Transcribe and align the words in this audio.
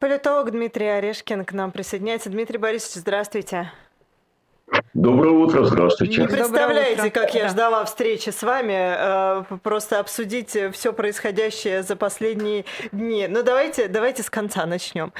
Политолог 0.00 0.50
Дмитрий 0.50 0.86
Орешкин 0.86 1.44
к 1.44 1.52
нам 1.52 1.70
присоединяется. 1.72 2.30
Дмитрий 2.30 2.56
Борисович, 2.56 3.02
здравствуйте. 3.02 3.70
Доброе 4.94 5.32
утро, 5.32 5.62
здравствуйте. 5.64 6.22
Не 6.22 6.26
представляете, 6.26 7.10
как 7.10 7.34
я 7.34 7.48
ждала 7.48 7.84
встречи 7.84 8.30
с 8.30 8.42
вами, 8.42 8.72
э, 8.72 9.44
просто 9.62 9.98
обсудить 9.98 10.56
все 10.72 10.94
происходящее 10.94 11.82
за 11.82 11.96
последние 11.96 12.64
дни. 12.92 13.26
Но 13.28 13.40
ну, 13.40 13.44
давайте, 13.44 13.88
давайте 13.88 14.22
с 14.22 14.30
конца 14.30 14.64
начнем. 14.64 15.12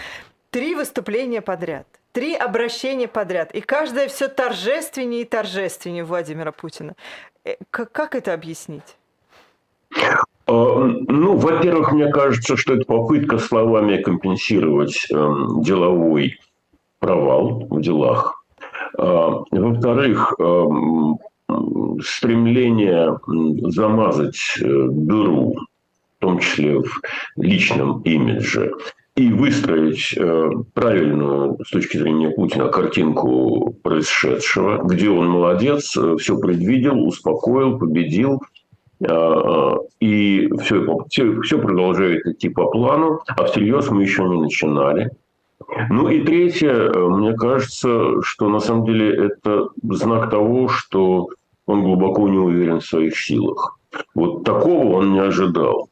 Три 0.50 0.74
выступления 0.74 1.42
подряд, 1.42 1.86
три 2.12 2.34
обращения 2.34 3.06
подряд, 3.06 3.54
и 3.54 3.60
каждое 3.60 4.08
все 4.08 4.28
торжественнее 4.28 5.22
и 5.22 5.24
торжественнее 5.26 6.04
Владимира 6.04 6.52
Путина. 6.52 6.94
Э, 7.44 7.56
как 7.70 8.14
это 8.14 8.32
объяснить? 8.32 8.96
А, 10.50 10.84
ну, 11.06 11.36
во-первых, 11.36 11.92
мне 11.92 12.08
кажется, 12.08 12.56
что 12.56 12.74
это 12.74 12.84
попытка 12.84 13.38
словами 13.38 14.02
компенсировать 14.02 15.06
эм, 15.12 15.62
деловой 15.62 16.38
провал 16.98 17.68
в 17.70 17.80
делах. 17.80 18.44
А, 18.98 19.42
во-вторых, 19.52 20.34
эм, 20.40 21.18
стремление 22.02 23.18
замазать 23.70 24.40
э, 24.60 24.64
дыру, 24.64 25.54
в 26.18 26.20
том 26.20 26.40
числе 26.40 26.80
в 26.80 27.00
личном 27.36 28.02
имидже, 28.02 28.72
и 29.14 29.32
выстроить 29.32 30.14
э, 30.16 30.50
правильную 30.74 31.58
с 31.64 31.70
точки 31.70 31.96
зрения 31.96 32.30
Путина 32.30 32.68
картинку 32.68 33.76
происшедшего, 33.82 34.82
где 34.82 35.10
он 35.10 35.28
молодец, 35.28 35.96
э, 35.96 36.16
все 36.18 36.38
предвидел, 36.38 37.06
успокоил, 37.06 37.78
победил– 37.78 38.42
и 39.00 40.48
все, 40.60 40.98
все, 41.08 41.40
все 41.40 41.58
продолжает 41.58 42.26
идти 42.26 42.48
по 42.50 42.66
плану, 42.66 43.20
а 43.26 43.44
всерьез 43.44 43.90
мы 43.90 44.02
еще 44.02 44.24
не 44.24 44.40
начинали. 44.40 45.10
Ну 45.88 46.08
и 46.08 46.20
третье, 46.22 46.92
мне 46.94 47.34
кажется, 47.34 48.20
что 48.22 48.48
на 48.48 48.60
самом 48.60 48.84
деле 48.84 49.26
это 49.26 49.68
знак 49.82 50.30
того, 50.30 50.68
что 50.68 51.28
он 51.66 51.82
глубоко 51.82 52.28
не 52.28 52.38
уверен 52.38 52.80
в 52.80 52.86
своих 52.86 53.18
силах. 53.18 53.78
Вот 54.14 54.44
такого 54.44 54.96
он 54.96 55.12
не 55.12 55.20
ожидал. 55.20 55.88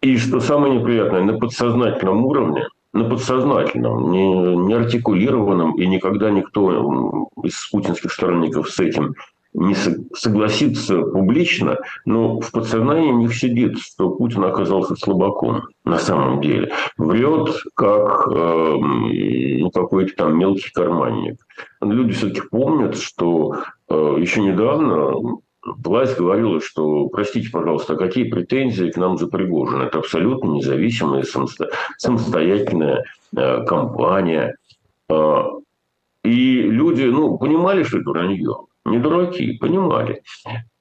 И 0.00 0.16
что 0.16 0.40
самое 0.40 0.78
неприятное, 0.78 1.22
на 1.22 1.38
подсознательном 1.38 2.24
уровне, 2.24 2.66
на 2.92 3.04
подсознательном, 3.04 4.10
не, 4.10 4.56
не 4.56 4.74
артикулированном, 4.74 5.76
и 5.78 5.86
никогда 5.86 6.30
никто 6.30 7.28
из 7.44 7.68
путинских 7.70 8.12
сторонников 8.12 8.70
с 8.70 8.80
этим 8.80 9.14
не 9.52 9.74
согласиться 10.14 11.00
публично, 11.02 11.78
но 12.04 12.40
в 12.40 12.52
подсознании 12.52 13.10
них 13.12 13.34
сидит, 13.34 13.78
что 13.78 14.10
Путин 14.10 14.44
оказался 14.44 14.94
слабаком 14.94 15.62
на 15.84 15.98
самом 15.98 16.40
деле. 16.40 16.72
Врет, 16.96 17.50
как 17.74 18.28
э, 18.28 18.76
какой-то 19.72 20.14
там 20.16 20.38
мелкий 20.38 20.70
карманник. 20.72 21.36
Люди 21.80 22.12
все-таки 22.12 22.42
помнят, 22.48 22.96
что 22.96 23.56
э, 23.88 24.16
еще 24.20 24.40
недавно 24.40 25.40
власть 25.62 26.16
говорила, 26.16 26.60
что, 26.60 27.08
простите, 27.08 27.50
пожалуйста, 27.50 27.94
а 27.94 27.96
какие 27.96 28.30
претензии 28.30 28.90
к 28.90 28.96
нам 28.96 29.18
за 29.18 29.26
Пригожин? 29.26 29.82
Это 29.82 29.98
абсолютно 29.98 30.50
независимая, 30.50 31.24
самостоятельная 31.98 33.04
э, 33.36 33.64
компания. 33.64 34.56
Э, 35.08 35.42
и 36.22 36.62
люди 36.62 37.02
ну, 37.04 37.36
понимали, 37.38 37.82
что 37.82 37.98
это 37.98 38.10
вранье 38.10 38.69
не 38.84 38.98
дураки, 38.98 39.58
понимали. 39.58 40.22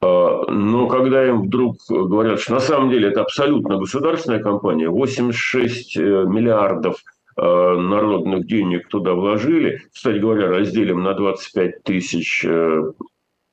А, 0.02 0.46
но 0.50 0.88
когда 0.88 1.28
им 1.28 1.44
вдруг 1.44 1.78
говорят, 1.90 2.40
что 2.40 2.54
на 2.54 2.60
самом 2.60 2.90
деле 2.90 3.10
это 3.10 3.22
абсолютно 3.22 3.78
государственная 3.78 4.42
компания, 4.42 4.90
86 4.90 5.98
э, 5.98 6.02
миллиардов 6.02 6.98
э, 7.38 7.42
народных 7.42 8.46
денег 8.48 8.88
туда 8.88 9.14
вложили, 9.14 9.82
кстати 9.94 10.18
говоря, 10.18 10.50
разделим 10.50 11.04
на 11.04 11.14
25 11.14 11.84
тысяч 11.84 12.46
э, 12.46 12.92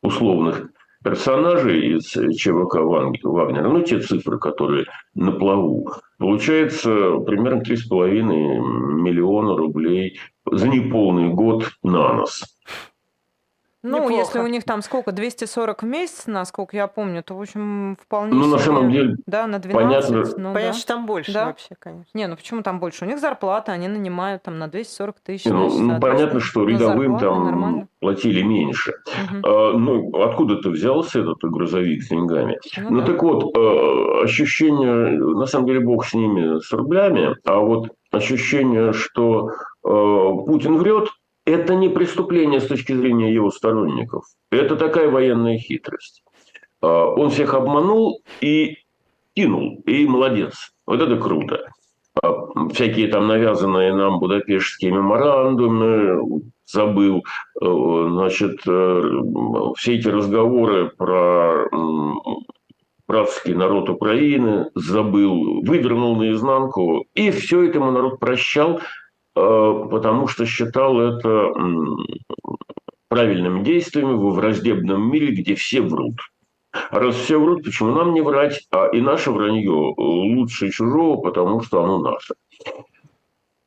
условных 0.03 0.71
персонажей 1.03 1.97
из 1.97 2.09
ЧВК 2.37 2.77
Вагнера, 2.77 3.69
ну, 3.69 3.83
те 3.83 4.01
цифры, 4.01 4.39
которые 4.39 4.87
на 5.15 5.31
плаву, 5.31 5.93
получается 6.19 7.19
примерно 7.21 7.63
3,5 7.63 8.23
миллиона 8.23 9.57
рублей 9.57 10.19
за 10.51 10.69
неполный 10.69 11.29
год 11.29 11.71
на 11.85 12.15
нос. 12.15 12.56
Ну, 13.87 13.99
Неплохо. 13.99 14.15
если 14.15 14.39
у 14.41 14.47
них 14.49 14.65
там 14.65 14.83
сколько, 14.83 15.13
240 15.13 15.83
в 15.83 15.87
месяц, 15.87 16.27
насколько 16.27 16.77
я 16.77 16.89
помню, 16.89 17.23
то, 17.23 17.37
в 17.37 17.41
общем, 17.41 17.97
вполне 18.03 18.35
Ну, 18.35 18.47
на 18.47 18.59
самом 18.59 18.91
деле, 18.91 19.17
да, 19.27 19.47
на 19.47 19.61
12. 19.61 19.73
Понятно, 19.73 20.43
ну, 20.43 20.53
понятно 20.53 20.73
да. 20.73 20.79
что 20.79 20.87
там 20.89 21.07
больше 21.07 21.33
да. 21.33 21.47
вообще, 21.47 21.77
конечно. 21.79 22.11
Не, 22.15 22.27
ну 22.27 22.37
почему 22.37 22.63
там 22.63 22.81
больше? 22.81 23.05
У 23.05 23.09
них 23.09 23.21
зарплата, 23.21 23.71
они 23.71 23.87
нанимают 23.87 24.43
там 24.43 24.59
на 24.59 24.67
240 24.67 25.21
тысяч. 25.21 25.45
Ну, 25.45 25.71
ну 25.79 26.01
понятно, 26.01 26.41
что 26.41 26.61
ну, 26.61 26.67
рядовым 26.67 27.19
там 27.19 27.45
нормально. 27.45 27.89
платили 28.01 28.43
меньше. 28.43 28.95
Угу. 29.07 29.49
А, 29.49 29.73
ну, 29.73 30.11
откуда 30.23 30.57
ты 30.57 30.71
взялся 30.71 31.21
этот 31.21 31.39
грузовик 31.43 32.03
с 32.03 32.09
деньгами? 32.09 32.59
Ну, 32.79 32.91
ну 32.91 33.01
да. 33.01 33.07
так 33.07 33.23
вот, 33.23 33.57
э, 33.57 34.25
ощущение, 34.25 35.17
на 35.19 35.47
самом 35.47 35.67
деле, 35.67 35.81
бог 35.81 36.05
с 36.05 36.13
ними, 36.13 36.59
с 36.59 36.73
рублями, 36.73 37.37
а 37.45 37.61
вот 37.61 37.91
ощущение, 38.11 38.93
что 38.93 39.51
э, 39.51 39.53
Путин 39.85 40.77
врет, 40.77 41.09
это 41.47 41.75
не 41.75 41.89
преступление 41.89 42.61
с 42.61 42.67
точки 42.67 42.93
зрения 42.93 43.33
его 43.33 43.51
сторонников. 43.51 44.25
Это 44.51 44.77
такая 44.77 45.09
военная 45.09 45.59
хитрость. 45.59 46.23
А, 46.83 47.07
он 47.07 47.31
всех 47.31 47.55
обманул 47.55 48.21
и 48.41 48.79
кинул. 49.35 49.83
И 49.87 50.07
молодец. 50.07 50.73
Вот 50.87 51.01
это 51.01 51.17
круто. 51.17 51.71
А, 52.21 52.69
всякие 52.73 53.09
там 53.09 53.29
навязанные 53.29 53.95
нам 53.95 54.19
будапештские 54.19 54.91
меморандумы, 54.91 56.43
забыл, 56.67 57.23
э, 57.63 58.09
значит, 58.11 58.59
э, 58.67 59.03
все 59.77 59.95
эти 59.95 60.09
разговоры 60.09 60.91
про 60.99 61.65
братский 63.07 63.55
народ 63.55 63.89
Украины, 63.89 64.71
забыл, 64.75 65.63
вывернул 65.63 66.17
наизнанку, 66.17 67.05
и 67.15 67.31
все 67.31 67.63
это 67.63 67.79
ему 67.79 67.93
народ 67.93 68.19
прощал, 68.19 68.81
потому 69.37 70.29
что 70.29 70.47
считал 70.47 70.99
это 70.99 71.53
правильным 73.09 73.63
действием 73.63 74.19
во 74.19 74.31
враждебном 74.31 75.11
мире, 75.11 75.35
где 75.35 75.55
все 75.55 75.83
врут. 75.83 76.17
А 76.91 76.99
раз 76.99 77.17
все 77.17 77.39
врут, 77.39 77.65
почему 77.65 77.93
нам 77.93 78.15
не 78.15 78.21
врать? 78.21 78.67
А 78.71 78.89
и 78.89 79.01
наше 79.01 79.31
вранье 79.31 79.95
лучше 79.97 80.71
чужого, 80.71 81.21
потому 81.21 81.61
что 81.61 81.85
оно 81.85 81.99
наше. 81.99 82.35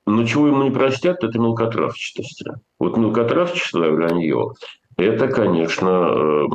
Но 0.05 0.25
чего 0.25 0.47
ему 0.47 0.63
не 0.63 0.71
простят, 0.71 1.23
это 1.23 1.37
мелкотравчатость. 1.37 2.43
Вот 2.79 2.97
мелкотравчество 2.97 3.87
и 3.87 3.91
вранье, 3.91 4.53
это, 4.97 5.27
конечно, 5.27 6.47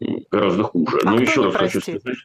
э, 0.00 0.06
гораздо 0.30 0.64
хуже. 0.64 0.98
А 1.04 1.10
Но 1.10 1.20
еще 1.20 1.44
раз 1.44 1.52
простит? 1.54 1.84
хочу 1.84 1.98
сказать. 2.00 2.18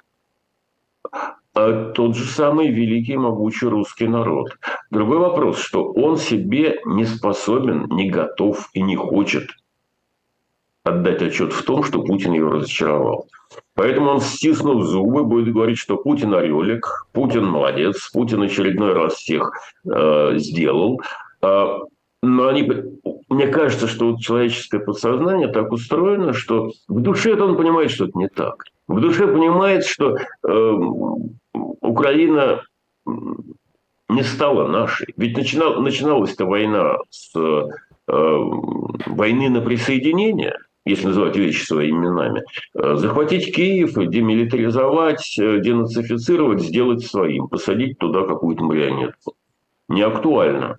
А 1.57 1.91
тот 1.91 2.15
же 2.15 2.23
самый 2.25 2.67
великий 2.67 3.17
могучий 3.17 3.65
русский 3.65 4.07
народ. 4.07 4.55
Другой 4.91 5.17
вопрос, 5.17 5.57
что 5.57 5.91
он 5.91 6.17
себе 6.17 6.79
не 6.85 7.03
способен, 7.03 7.87
не 7.89 8.11
готов 8.11 8.69
и 8.73 8.81
не 8.83 8.95
хочет 8.95 9.49
отдать 10.83 11.23
отчет 11.23 11.51
в 11.53 11.63
том, 11.63 11.83
что 11.83 12.03
Путин 12.03 12.33
его 12.33 12.51
разочаровал. 12.51 13.27
Поэтому 13.73 14.11
он, 14.11 14.21
стиснув 14.21 14.83
зубы, 14.85 15.23
будет 15.23 15.51
говорить, 15.51 15.79
что 15.79 15.97
Путин 15.97 16.35
орелик, 16.35 17.07
Путин 17.11 17.45
молодец, 17.45 18.07
Путин 18.13 18.43
очередной 18.43 18.93
раз 18.93 19.15
всех 19.15 19.51
э, 19.83 20.33
сделал. 20.37 21.01
Э, 21.41 21.79
но 22.21 22.47
они, 22.47 22.69
мне 23.29 23.47
кажется, 23.47 23.87
что 23.87 24.11
вот 24.11 24.19
человеческое 24.19 24.79
подсознание 24.79 25.47
так 25.47 25.71
устроено, 25.71 26.33
что 26.33 26.71
в 26.87 27.01
душе 27.01 27.39
он 27.39 27.57
понимает, 27.57 27.91
что 27.91 28.05
это 28.05 28.17
не 28.17 28.27
так. 28.27 28.63
В 28.87 28.99
душе 28.99 29.27
понимает, 29.27 29.85
что 29.85 30.15
э, 30.15 30.71
Украина 31.81 32.63
не 34.09 34.23
стала 34.23 34.67
нашей. 34.67 35.13
Ведь 35.17 35.37
начинал, 35.37 35.81
начиналась-то 35.81 36.45
война 36.45 36.97
с 37.09 37.35
э, 37.35 37.63
войны 38.07 39.49
на 39.49 39.61
присоединение, 39.61 40.57
если 40.85 41.07
называть 41.07 41.35
вещи 41.35 41.65
своими 41.65 41.97
именами, 41.97 42.43
э, 42.73 42.95
захватить 42.95 43.53
Киев, 43.53 43.93
демилитаризовать, 43.93 45.37
э, 45.37 45.59
денацифицировать, 45.59 46.61
сделать 46.61 47.05
своим, 47.05 47.47
посадить 47.47 47.97
туда 47.99 48.25
какую-то 48.25 48.63
марионетку. 48.63 49.35
Не 49.89 50.01
актуально, 50.01 50.77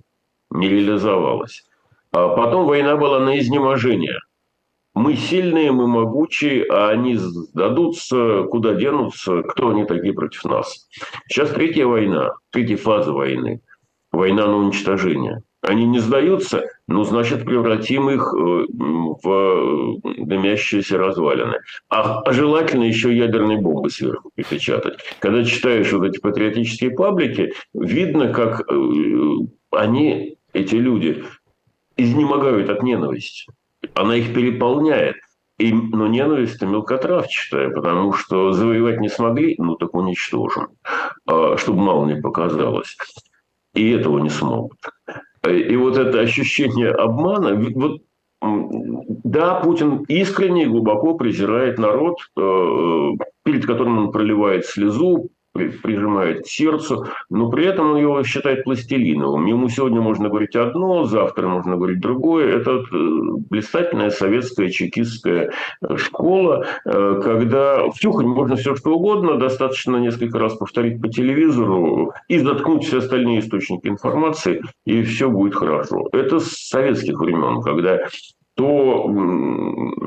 не 0.50 0.68
реализовалось. 0.68 1.64
А 2.12 2.28
потом 2.28 2.66
война 2.66 2.96
была 2.96 3.20
на 3.20 3.38
изнеможение 3.38 4.18
мы 4.98 5.14
сильные, 5.14 5.70
мы 5.70 5.86
могучие, 5.86 6.64
а 6.64 6.88
они 6.88 7.14
сдадутся, 7.14 8.42
куда 8.50 8.74
денутся, 8.74 9.42
кто 9.42 9.70
они 9.70 9.84
такие 9.84 10.12
против 10.12 10.44
нас. 10.44 10.88
Сейчас 11.28 11.50
третья 11.50 11.86
война, 11.86 12.32
третья 12.50 12.76
фаза 12.76 13.12
войны. 13.12 13.60
Война 14.10 14.46
на 14.46 14.56
уничтожение. 14.56 15.42
Они 15.60 15.84
не 15.86 15.98
сдаются, 15.98 16.64
ну, 16.86 17.02
значит, 17.04 17.44
превратим 17.44 18.08
их 18.10 18.32
э, 18.32 18.64
в 19.22 20.00
дымящиеся 20.18 20.98
развалины. 20.98 21.58
А, 21.90 22.20
а 22.20 22.32
желательно 22.32 22.84
еще 22.84 23.14
ядерные 23.14 23.58
бомбы 23.58 23.90
сверху 23.90 24.30
припечатать. 24.34 24.98
Когда 25.18 25.44
читаешь 25.44 25.92
вот 25.92 26.04
эти 26.04 26.20
патриотические 26.20 26.92
паблики, 26.92 27.52
видно, 27.74 28.32
как 28.32 28.62
э, 28.70 28.74
они, 29.72 30.37
эти 30.52 30.74
люди, 30.76 31.24
изнемогают 31.96 32.70
от 32.70 32.82
ненависти. 32.82 33.52
Она 33.94 34.16
их 34.16 34.34
переполняет. 34.34 35.16
И, 35.58 35.72
но 35.72 36.06
ненависть-то 36.06 36.66
мелкотравчатая, 36.66 37.70
потому 37.70 38.12
что 38.12 38.52
завоевать 38.52 39.00
не 39.00 39.08
смогли, 39.08 39.56
ну 39.58 39.74
так 39.74 39.92
уничтожим, 39.94 40.68
а, 41.26 41.56
чтобы 41.56 41.80
мало 41.80 42.06
не 42.06 42.20
показалось. 42.20 42.96
И 43.74 43.90
этого 43.90 44.20
не 44.20 44.30
смогут. 44.30 44.78
И 45.44 45.74
вот 45.76 45.96
это 45.96 46.20
ощущение 46.20 46.90
обмана, 46.90 47.54
вот 47.56 48.02
да, 48.40 49.56
Путин 49.56 50.04
искренне 50.08 50.64
и 50.64 50.68
глубоко 50.68 51.14
презирает 51.14 51.78
народ, 51.78 52.18
э, 52.36 53.10
перед 53.42 53.66
которым 53.66 53.98
он 53.98 54.12
проливает 54.12 54.64
слезу, 54.64 55.30
прижимает 55.58 56.44
к 56.44 56.46
сердцу, 56.46 57.06
но 57.30 57.50
при 57.50 57.66
этом 57.66 57.92
он 57.92 57.96
его 57.98 58.22
считает 58.22 58.64
пластилиновым. 58.64 59.46
Ему 59.46 59.68
сегодня 59.68 60.00
можно 60.00 60.28
говорить 60.28 60.56
одно, 60.56 61.04
завтра 61.04 61.48
можно 61.48 61.76
говорить 61.76 62.00
другое. 62.00 62.56
Это 62.56 62.70
э, 62.70 62.82
блистательная 63.50 64.10
советская 64.10 64.70
чекистская 64.70 65.52
э, 65.82 65.96
школа, 65.96 66.66
э, 66.84 67.20
когда 67.22 67.90
втюхать 67.90 68.26
можно 68.26 68.56
все 68.56 68.74
что 68.74 68.94
угодно, 68.94 69.36
достаточно 69.36 69.96
несколько 69.96 70.38
раз 70.38 70.54
повторить 70.54 71.00
по 71.00 71.08
телевизору 71.08 72.12
и 72.28 72.38
заткнуть 72.38 72.84
все 72.84 72.98
остальные 72.98 73.40
источники 73.40 73.86
информации, 73.88 74.62
и 74.86 75.02
все 75.02 75.30
будет 75.30 75.54
хорошо. 75.54 76.08
Это 76.12 76.40
с 76.40 76.68
советских 76.68 77.18
времен, 77.18 77.60
когда 77.62 78.00
то 78.58 79.08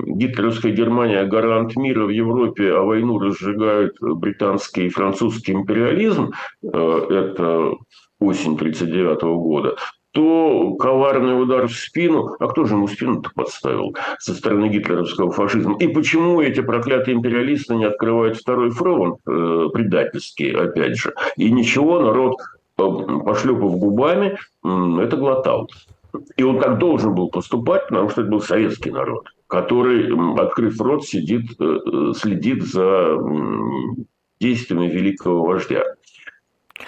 гитлеровская 0.08 0.74
Германия 0.74 1.24
гарант 1.24 1.78
мира 1.78 2.06
в 2.06 2.10
Европе, 2.10 2.74
а 2.74 2.82
войну 2.82 3.18
разжигают 3.18 3.96
британский 4.02 4.88
и 4.88 4.90
французский 4.90 5.54
империализм, 5.54 6.34
э, 6.62 6.68
это 6.68 7.72
осень 8.20 8.58
1939 8.58 9.22
года, 9.38 9.78
то 10.12 10.76
коварный 10.78 11.42
удар 11.42 11.70
в 11.70 11.72
спину, 11.72 12.36
а 12.42 12.48
кто 12.48 12.66
же 12.66 12.74
ему 12.76 12.90
спину-то 12.90 13.30
подставил 13.34 13.96
со 14.20 14.34
стороны 14.34 14.68
гитлеровского 14.68 15.32
фашизма? 15.32 15.78
И 15.78 15.88
почему 15.88 16.42
эти 16.42 16.60
проклятые 16.60 17.16
империалисты 17.16 17.76
не 17.76 17.86
открывают 17.86 18.36
второй 18.36 18.72
фронт, 18.72 19.20
э, 19.26 19.70
предательский, 19.74 20.52
опять 20.52 20.98
же? 20.98 21.14
И 21.38 21.50
ничего, 21.50 22.02
народ, 22.02 22.36
э, 22.78 22.84
пошлепав 23.26 23.78
губами, 23.78 24.38
это 24.62 25.16
глотал. 25.16 25.70
И 26.38 26.44
он 26.44 26.60
так 26.60 26.78
должен 26.78 27.14
был 27.14 27.30
поступать, 27.30 27.88
потому 27.88 28.10
что 28.10 28.22
это 28.22 28.32
был 28.32 28.42
советский 28.42 28.92
народ, 28.92 29.28
который, 29.48 30.12
открыв 30.40 30.80
рот, 30.80 31.06
сидит, 31.06 31.52
э, 31.60 31.64
э, 31.64 32.14
следит 32.16 32.64
за 32.64 33.18
действиями 34.40 34.88
великого 34.88 35.44
вождя. 35.44 35.84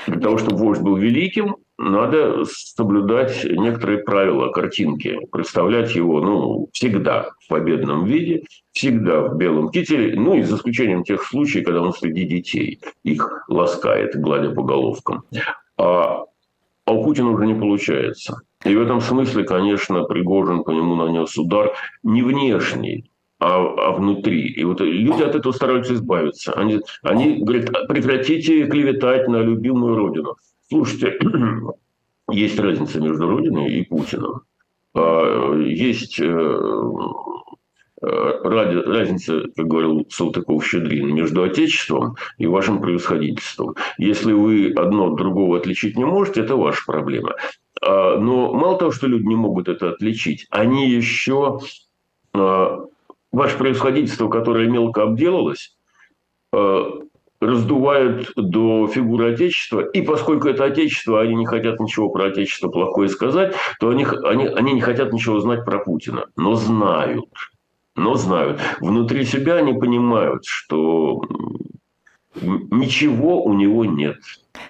Для 0.08 0.20
того, 0.20 0.38
чтобы 0.38 0.58
вождь 0.58 0.82
был 0.82 0.98
великим, 0.98 1.58
надо 1.78 2.46
соблюдать 2.46 3.44
некоторые 3.44 4.00
правила 4.00 4.50
картинки, 4.50 5.20
представлять 5.32 5.96
его 5.96 6.22
ну, 6.22 6.70
всегда 6.72 7.32
в 7.40 7.48
победном 7.50 8.06
виде, 8.06 8.44
всегда 8.72 9.22
в 9.22 9.38
белом 9.38 9.70
кителе, 9.70 10.20
ну 10.20 10.36
и 10.36 10.44
за 10.44 10.58
исключением 10.58 11.04
тех 11.04 11.24
случаев, 11.24 11.66
когда 11.66 11.82
он 11.82 11.94
среди 11.94 12.26
детей 12.26 12.80
их 13.04 13.46
ласкает, 13.48 14.16
гладя 14.16 14.52
по 14.52 14.64
головкам. 14.64 15.24
А, 15.78 16.24
а 16.86 16.94
у 16.94 17.04
Путина 17.04 17.32
уже 17.32 17.46
не 17.46 17.54
получается. 17.54 18.42
И 18.66 18.76
в 18.76 18.82
этом 18.82 19.02
смысле, 19.02 19.44
конечно, 19.44 20.04
Пригожин 20.04 20.64
по 20.64 20.72
нему 20.72 20.96
нанес 20.96 21.38
удар 21.38 21.74
не 22.04 22.22
внешний, 22.22 23.12
а, 23.40 23.58
а 23.58 23.92
внутри. 23.92 24.48
И 24.48 24.64
вот 24.64 24.80
люди 24.82 25.22
от 25.22 25.36
этого 25.36 25.52
стараются 25.52 25.94
избавиться. 25.94 26.54
Они, 26.54 26.80
они 27.02 27.44
говорят, 27.44 27.70
прекратите 27.88 28.66
клеветать 28.68 29.28
на 29.28 29.38
любимую 29.42 29.96
родину. 29.96 30.36
Слушайте, 30.70 31.20
есть 32.32 32.60
разница 32.60 33.02
между 33.02 33.28
Родиной 33.28 33.74
и 33.74 33.86
Путиным. 33.86 34.42
А, 34.96 35.56
есть 35.58 36.20
э, 36.20 36.60
разница, 38.04 39.44
как 39.56 39.68
говорил 39.68 40.06
Салтыков-Щедрин, 40.10 41.14
между 41.14 41.44
Отечеством 41.44 42.16
и 42.38 42.48
вашим 42.48 42.82
превосходительством. 42.82 43.76
Если 43.98 44.34
вы 44.34 44.74
одно 44.76 45.08
от 45.08 45.16
другого 45.16 45.58
отличить 45.58 45.98
не 45.98 46.06
можете, 46.06 46.42
это 46.42 46.56
ваша 46.56 46.84
проблема. 46.86 47.36
А, 47.82 48.18
но 48.18 48.54
мало 48.54 48.78
того, 48.78 48.92
что 48.92 49.08
люди 49.08 49.26
не 49.26 49.36
могут 49.36 49.70
это 49.70 49.90
отличить, 49.90 50.48
они 50.50 50.90
еще 50.90 51.60
а, 52.34 52.86
ваше 53.32 53.58
происходительство, 53.58 54.30
которое 54.30 54.68
мелко 54.68 55.04
обделалось, 55.04 55.76
а, 56.54 56.90
раздувают 57.40 58.32
до 58.36 58.88
фигуры 58.88 59.34
Отечества. 59.34 59.82
И 59.82 60.02
поскольку 60.02 60.48
это 60.48 60.66
Отечество, 60.66 61.22
они 61.22 61.36
не 61.36 61.46
хотят 61.46 61.80
ничего 61.80 62.10
про 62.10 62.26
Отечество 62.26 62.70
плохое 62.70 63.10
сказать, 63.10 63.56
то 63.80 63.90
они, 63.90 64.06
они, 64.24 64.48
они 64.48 64.74
не 64.74 64.82
хотят 64.82 65.14
ничего 65.14 65.40
знать 65.40 65.66
про 65.66 65.80
Путина. 65.80 66.26
Но 66.36 66.56
знают. 66.56 67.26
Но 67.96 68.16
знают. 68.16 68.60
Внутри 68.80 69.24
себя 69.24 69.56
они 69.56 69.74
понимают, 69.74 70.44
что 70.46 71.22
ничего 72.42 73.44
у 73.44 73.54
него 73.54 73.86
нет. 73.86 74.18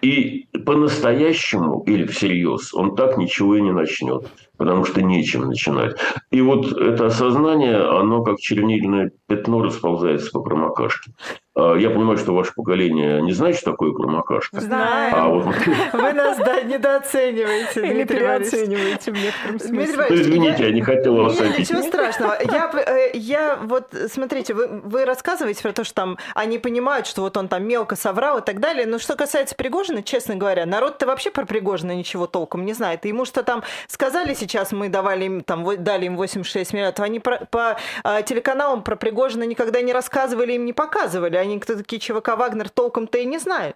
И 0.01 0.47
по-настоящему 0.65 1.83
или 1.87 2.05
всерьез 2.05 2.73
он 2.73 2.95
так 2.95 3.17
ничего 3.17 3.55
и 3.55 3.61
не 3.61 3.71
начнет, 3.71 4.29
потому 4.57 4.85
что 4.85 5.01
нечем 5.01 5.41
начинать. 5.41 5.95
И 6.31 6.41
вот 6.41 6.71
это 6.73 7.07
осознание, 7.07 7.77
оно 7.77 8.23
как 8.23 8.39
чернильное 8.39 9.11
пятно 9.27 9.61
расползается 9.61 10.31
по 10.31 10.41
промокашке. 10.41 11.11
А, 11.55 11.75
я 11.75 11.89
понимаю, 11.91 12.17
что 12.17 12.33
ваше 12.33 12.53
поколение 12.55 13.21
не 13.21 13.31
знает, 13.31 13.55
что 13.57 13.71
такое 13.71 13.91
промокашка. 13.91 14.59
Знаем. 14.59 15.13
А 15.15 15.27
вот... 15.27 15.55
Вы 15.93 16.13
нас 16.13 16.37
да, 16.37 16.61
недооцениваете, 16.61 17.87
Или 17.87 18.03
переоцениваете 18.05 19.11
в 19.11 19.15
некотором 19.15 19.59
смысле. 19.59 20.05
Ну, 20.09 20.15
извините, 20.15 20.63
я 20.63 20.71
не 20.71 20.81
хотела 20.81 21.23
вас 21.23 21.39
обидеть. 21.39 21.69
Ничего 21.69 21.83
страшного. 21.83 22.37
Я, 22.43 22.71
э, 22.73 23.11
я 23.13 23.59
вот, 23.61 23.93
смотрите, 24.11 24.55
вы, 24.55 24.67
вы 24.67 25.05
рассказываете 25.05 25.61
про 25.61 25.73
то, 25.73 25.83
что 25.83 25.93
там 25.93 26.17
они 26.33 26.57
понимают, 26.57 27.05
что 27.05 27.21
вот 27.21 27.37
он 27.37 27.47
там 27.47 27.63
мелко 27.67 27.95
соврал 27.95 28.39
и 28.39 28.41
так 28.41 28.59
далее. 28.59 28.87
Но 28.87 28.97
что 28.97 29.15
касается 29.15 29.55
Пригожина, 29.55 30.01
честно 30.01 30.35
говоря, 30.35 30.65
народ-то 30.65 31.05
вообще 31.05 31.29
про 31.29 31.45
Пригожина 31.45 31.91
ничего 31.95 32.25
толком 32.25 32.65
не 32.65 32.73
знает. 32.73 33.05
ему 33.05 33.25
что 33.25 33.43
там 33.43 33.63
сказали 33.87 34.33
сейчас, 34.33 34.71
мы 34.71 34.89
давали 34.89 35.25
им, 35.25 35.41
там, 35.41 35.63
дали 35.83 36.05
им 36.05 36.17
86 36.17 36.73
миллионов, 36.73 36.99
они 36.99 37.19
про, 37.19 37.45
по 37.51 37.77
а, 38.03 38.21
телеканалам 38.23 38.81
про 38.81 38.95
Пригожина 38.95 39.43
никогда 39.43 39.81
не 39.81 39.93
рассказывали, 39.93 40.53
им 40.53 40.65
не 40.65 40.73
показывали 40.73 41.42
они 41.43 41.59
кто 41.59 41.75
такие 41.75 41.99
ЧВК 41.99 42.35
Вагнер 42.37 42.69
толком-то 42.69 43.17
и 43.17 43.25
не 43.25 43.37
знают. 43.37 43.75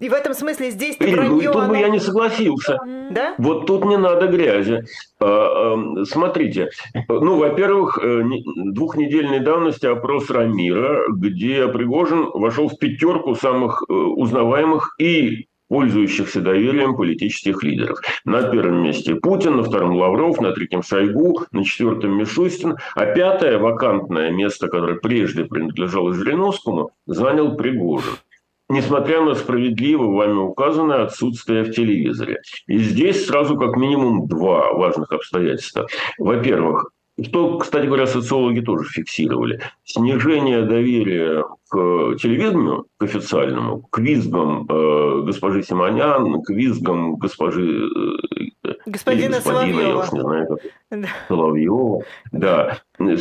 И 0.00 0.08
в 0.08 0.12
этом 0.12 0.34
смысле 0.34 0.70
здесь 0.70 0.96
Ирина, 0.98 1.22
вранье, 1.22 1.52
тут 1.52 1.62
оно... 1.62 1.68
бы 1.68 1.78
я 1.78 1.88
не 1.88 2.00
согласился. 2.00 2.78
Да? 3.10 3.34
Вот 3.38 3.66
тут 3.66 3.84
не 3.84 3.96
надо 3.96 4.26
грязи. 4.26 4.84
А, 5.20 5.76
смотрите, 6.04 6.70
ну, 7.08 7.36
во-первых, 7.38 7.98
э, 8.02 8.22
двухнедельной 8.56 9.38
давности 9.38 9.86
опрос 9.86 10.30
Рамира, 10.30 11.04
где 11.10 11.68
Пригожин 11.68 12.28
вошел 12.34 12.68
в 12.68 12.76
пятерку 12.76 13.36
самых 13.36 13.84
э, 13.88 13.92
узнаваемых 13.92 14.96
и 14.98 15.46
пользующихся 15.74 16.40
доверием 16.40 16.94
политических 16.94 17.64
лидеров. 17.64 17.98
На 18.24 18.48
первом 18.48 18.84
месте 18.84 19.16
Путин, 19.16 19.56
на 19.56 19.64
втором 19.64 19.96
Лавров, 19.96 20.40
на 20.40 20.52
третьем 20.52 20.84
Шойгу, 20.84 21.40
на 21.50 21.64
четвертом 21.64 22.16
Мишустин, 22.16 22.76
а 22.94 23.06
пятое 23.06 23.58
вакантное 23.58 24.30
место, 24.30 24.68
которое 24.68 25.00
прежде 25.00 25.44
принадлежало 25.44 26.14
Жириновскому, 26.14 26.92
занял 27.06 27.56
Пригожин 27.56 28.14
несмотря 28.70 29.20
на 29.20 29.34
справедливо 29.34 30.14
вами 30.14 30.38
указанное 30.38 31.02
отсутствие 31.02 31.64
в 31.64 31.72
телевизоре. 31.72 32.40
И 32.66 32.78
здесь 32.78 33.26
сразу 33.26 33.58
как 33.58 33.76
минимум 33.76 34.26
два 34.26 34.72
важных 34.72 35.12
обстоятельства. 35.12 35.86
Во-первых, 36.18 36.90
что, 37.22 37.58
кстати 37.58 37.86
говоря, 37.86 38.06
социологи 38.06 38.60
тоже 38.60 38.88
фиксировали. 38.88 39.60
Снижение 39.84 40.62
доверия 40.62 41.44
к 41.68 42.16
телевидению, 42.16 42.86
к 42.96 43.04
официальному, 43.04 43.82
к 43.82 43.98
визгам 43.98 44.66
э, 44.68 45.22
госпожи 45.24 45.62
Симонян, 45.62 46.42
к 46.42 46.50
визгам 46.50 47.16
госпожи... 47.16 47.88
Э, 48.64 48.70
Господина 48.86 49.36
господина, 49.36 49.40
Соловьева. 49.40 49.80
Я 49.80 49.96
уж 49.96 50.12
не 50.12 50.20
знаю, 50.20 50.46
как... 50.48 51.00
да. 51.00 51.08
Соловьева. 51.28 52.02
Да. 52.32 52.78
Э, 52.98 53.16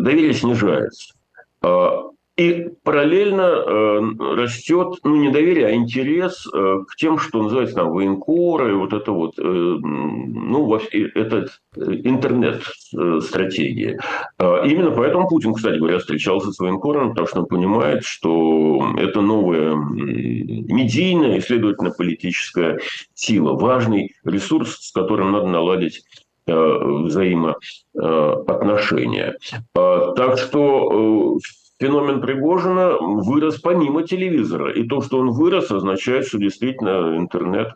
доверие 0.00 0.32
снижается. 0.32 1.14
А 1.62 2.10
и 2.36 2.68
параллельно 2.82 3.42
э, 3.42 4.00
растет, 4.34 4.98
ну, 5.04 5.14
не 5.14 5.30
доверие, 5.30 5.68
а 5.68 5.74
интерес 5.74 6.48
э, 6.52 6.78
к 6.88 6.96
тем, 6.96 7.18
что 7.18 7.44
называется 7.44 7.76
там 7.76 7.92
военкоры, 7.92 8.76
вот 8.76 8.92
это 8.92 9.12
вот, 9.12 9.38
э, 9.38 9.42
ну, 9.42 10.74
это 10.74 11.46
интернет-стратегия. 11.76 14.00
Э, 14.40 14.66
именно 14.66 14.90
поэтому 14.90 15.28
Путин, 15.28 15.54
кстати 15.54 15.78
говоря, 15.78 16.00
встречался 16.00 16.50
с 16.50 16.58
военкорами, 16.58 17.10
потому 17.10 17.28
что 17.28 17.42
он 17.42 17.46
понимает, 17.46 18.02
что 18.02 18.84
это 18.96 19.20
новая 19.20 19.76
медийная 19.76 21.36
и, 21.36 21.40
следовательно, 21.40 21.92
политическая 21.92 22.80
сила, 23.14 23.52
важный 23.52 24.16
ресурс, 24.24 24.78
с 24.80 24.90
которым 24.90 25.30
надо 25.30 25.46
наладить 25.46 26.02
э, 26.48 26.52
взаимоотношения. 26.52 29.36
Э, 29.76 30.12
так 30.16 30.38
что 30.38 31.38
феномен 31.80 32.20
Пригожина 32.20 32.96
вырос 32.98 33.58
помимо 33.60 34.02
телевизора. 34.02 34.72
И 34.72 34.86
то, 34.86 35.00
что 35.00 35.18
он 35.18 35.30
вырос, 35.30 35.70
означает, 35.70 36.26
что 36.26 36.38
действительно 36.38 37.16
интернет 37.16 37.72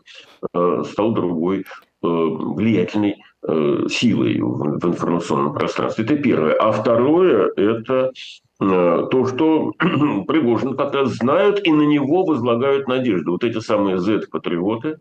э, 0.55 0.83
стал 0.91 1.13
другой 1.13 1.61
э, 1.61 1.65
влиятельной 2.03 3.17
э, 3.43 3.87
силой 3.89 4.41
в 4.41 4.87
информационном 4.87 5.55
пространстве. 5.55 6.05
Это 6.05 6.17
первое. 6.17 6.55
А 6.55 6.73
второе– 6.73 7.51
это 7.57 8.13
то, 8.61 9.25
что 9.27 9.73
Пригожин 9.79 10.77
как 10.77 10.93
раз 10.93 11.11
знают 11.13 11.65
и 11.65 11.71
на 11.71 11.83
него 11.83 12.25
возлагают 12.25 12.89
надежду. 12.89 13.33
Вот 13.33 13.45
эти 13.45 13.61
самые 13.61 13.99
Z-патриоты, 13.99 14.99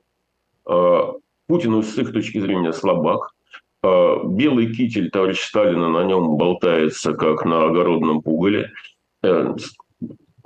Путин 0.64 1.82
с 1.82 1.98
их 1.98 2.14
точки 2.14 2.40
зрения 2.40 2.72
слабак, 2.72 3.32
белый 3.84 4.74
китель 4.74 5.10
товарища 5.10 5.48
Сталина 5.48 5.90
на 5.90 6.04
нем 6.04 6.38
болтается, 6.38 7.14
как 7.14 7.46
на 7.46 7.66
огородном 7.66 8.22
пугале. 8.22 8.72
Э, 9.24 9.56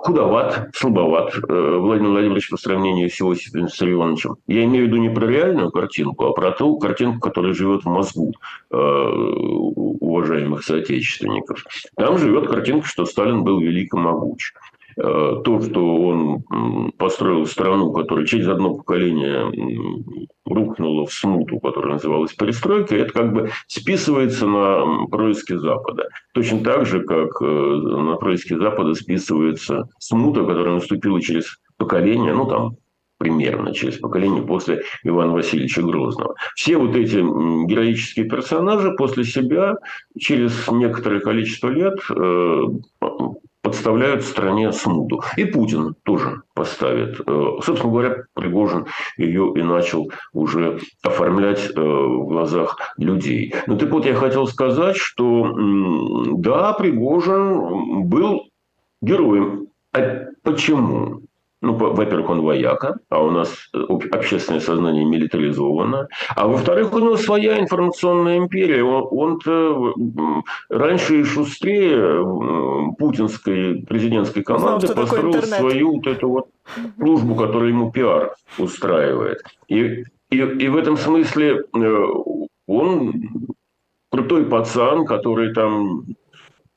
худоват, 0.02 0.70
слабоват 0.74 1.34
э, 1.36 1.76
Владимир 1.78 2.10
Владимирович 2.10 2.50
по 2.50 2.56
сравнению 2.56 3.08
с 3.08 3.20
Иосифом 3.20 3.66
Виссарионовичем. 3.66 4.36
Я 4.48 4.64
имею 4.64 4.84
в 4.84 4.88
виду 4.88 4.96
не 4.96 5.10
про 5.10 5.26
реальную 5.26 5.70
картинку, 5.70 6.26
а 6.26 6.32
про 6.32 6.50
ту 6.50 6.78
картинку, 6.78 7.20
которая 7.20 7.52
живет 7.52 7.84
в 7.84 7.88
мозгу 7.88 8.32
э, 8.70 8.76
уважаемых 8.76 10.64
соотечественников. 10.64 11.64
Там 11.96 12.18
живет 12.18 12.48
картинка, 12.48 12.86
что 12.86 13.04
Сталин 13.04 13.44
был 13.44 13.60
велик 13.60 13.94
и 13.94 13.96
могуч. 13.96 14.52
Э, 14.96 15.40
то, 15.44 15.60
что 15.60 15.96
он 15.96 16.92
построил 16.98 17.46
страну, 17.46 17.92
которая 17.92 18.26
через 18.26 18.48
одно 18.48 18.74
поколение 18.74 19.50
рухнула 20.44 21.06
в 21.06 21.12
смуту, 21.12 21.60
которая 21.60 21.94
называлась 21.94 22.34
перестройкой, 22.34 23.00
это 23.00 23.12
как 23.12 23.32
бы 23.32 23.50
списывается 23.66 24.46
на 24.46 25.06
происки 25.06 25.54
Запада. 25.56 26.08
Точно 26.34 26.62
так 26.62 26.86
же, 26.86 27.02
как 27.02 27.30
э, 27.40 27.44
на 27.44 28.16
происки 28.16 28.54
Запада 28.54 28.94
списывается 28.94 29.88
смута, 29.98 30.44
которая 30.44 30.74
наступила 30.74 31.20
через 31.20 31.58
поколение, 31.76 32.34
ну 32.34 32.46
там 32.46 32.76
примерно 33.18 33.72
через 33.72 33.98
поколение 33.98 34.42
после 34.42 34.82
Ивана 35.04 35.32
Васильевича 35.32 35.82
Грозного. 35.82 36.34
Все 36.56 36.76
вот 36.76 36.96
эти 36.96 37.18
героические 37.66 38.28
персонажи 38.28 38.92
после 38.98 39.22
себя 39.24 39.76
через 40.18 40.68
некоторое 40.68 41.20
количество 41.20 41.68
лет 41.68 41.94
э, 42.10 42.62
подставляют 43.62 44.24
стране 44.24 44.72
смуту. 44.72 45.22
И 45.36 45.44
Путин 45.44 45.94
тоже 46.04 46.42
поставит. 46.54 47.20
Э, 47.20 47.58
собственно 47.62 47.92
говоря, 47.92 48.16
Пригожин 48.34 48.86
ее 49.16 49.52
и 49.54 49.62
начал 49.62 50.10
уже 50.32 50.80
оформлять 51.02 51.70
э, 51.70 51.80
в 51.80 52.26
глазах 52.26 52.76
людей. 52.98 53.54
Ну 53.66 53.78
так 53.78 53.90
вот, 53.90 54.04
я 54.04 54.14
хотел 54.14 54.46
сказать, 54.46 54.96
что 54.96 55.54
да, 56.38 56.72
Пригожин 56.72 58.08
был 58.08 58.48
героем. 59.00 59.68
А 59.94 60.26
почему? 60.42 61.22
Ну, 61.62 61.74
во-первых, 61.74 62.28
он 62.28 62.40
вояка, 62.40 62.98
а 63.08 63.22
у 63.22 63.30
нас 63.30 63.48
э, 63.72 63.78
общественное 64.10 64.60
сознание 64.60 65.04
милитаризовано. 65.04 66.08
А 66.34 66.48
во-вторых, 66.48 66.92
у 66.92 66.98
него 66.98 67.16
своя 67.16 67.60
информационная 67.60 68.38
империя. 68.38 68.82
Он-то 68.82 69.94
раньше 70.68 71.20
и 71.20 71.24
шустрее 71.24 72.24
путинской 72.98 73.84
президентской 73.88 74.42
команды 74.42 74.88
Знал, 74.88 74.96
построил 74.96 75.42
свою 75.42 75.94
вот 75.96 76.06
эту 76.08 76.28
вот 76.28 76.46
службу, 76.98 77.36
которая 77.36 77.68
ему 77.68 77.92
пиар 77.92 78.34
устраивает. 78.58 79.42
И, 79.68 80.04
и, 80.30 80.36
и 80.36 80.68
в 80.68 80.76
этом 80.76 80.96
смысле 80.96 81.62
э, 81.74 82.06
он 82.66 83.12
крутой 84.10 84.46
пацан, 84.46 85.06
который 85.06 85.54
там 85.54 86.06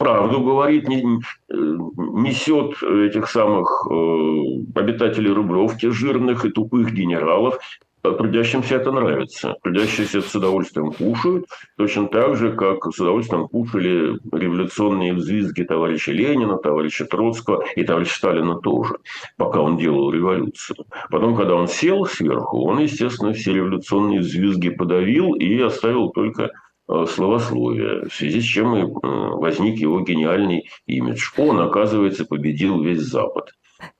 правду 0.05 0.41
говорит, 0.41 0.87
не, 0.87 1.01
несет 1.49 2.83
этих 2.83 3.27
самых 3.27 3.87
э, 3.89 4.79
обитателей 4.79 5.31
Рублевки, 5.31 5.89
жирных 5.89 6.45
и 6.45 6.51
тупых 6.51 6.93
генералов. 6.93 7.57
Трудящимся 8.03 8.75
это 8.75 8.91
нравится. 8.91 9.55
Трудящиеся 9.63 10.21
с 10.21 10.35
удовольствием 10.35 10.91
кушают, 10.91 11.45
точно 11.75 12.07
так 12.07 12.35
же, 12.35 12.53
как 12.53 12.85
с 12.93 12.99
удовольствием 12.99 13.47
кушали 13.47 14.19
революционные 14.31 15.13
взвизги 15.15 15.63
товарища 15.63 16.11
Ленина, 16.11 16.57
товарища 16.57 17.05
Троцкого 17.05 17.63
и 17.75 17.83
товарища 17.83 18.15
Сталина 18.15 18.59
тоже, 18.61 18.97
пока 19.37 19.59
он 19.59 19.77
делал 19.77 20.11
революцию. 20.11 20.85
Потом, 21.09 21.35
когда 21.35 21.55
он 21.55 21.67
сел 21.67 22.05
сверху, 22.05 22.63
он, 22.63 22.77
естественно, 22.77 23.33
все 23.33 23.53
революционные 23.53 24.19
взвизги 24.19 24.69
подавил 24.69 25.33
и 25.33 25.59
оставил 25.59 26.09
только 26.09 26.51
Э, 26.51 26.64
словословия, 26.87 28.07
в 28.07 28.13
связи 28.13 28.41
с 28.41 28.43
чем 28.43 28.75
и 28.75 28.81
э, 28.81 28.85
возник 29.01 29.79
его 29.79 30.01
гениальный 30.01 30.69
имидж. 30.85 31.31
Он, 31.37 31.59
оказывается, 31.59 32.25
победил 32.25 32.81
весь 32.81 33.01
Запад. 33.01 33.51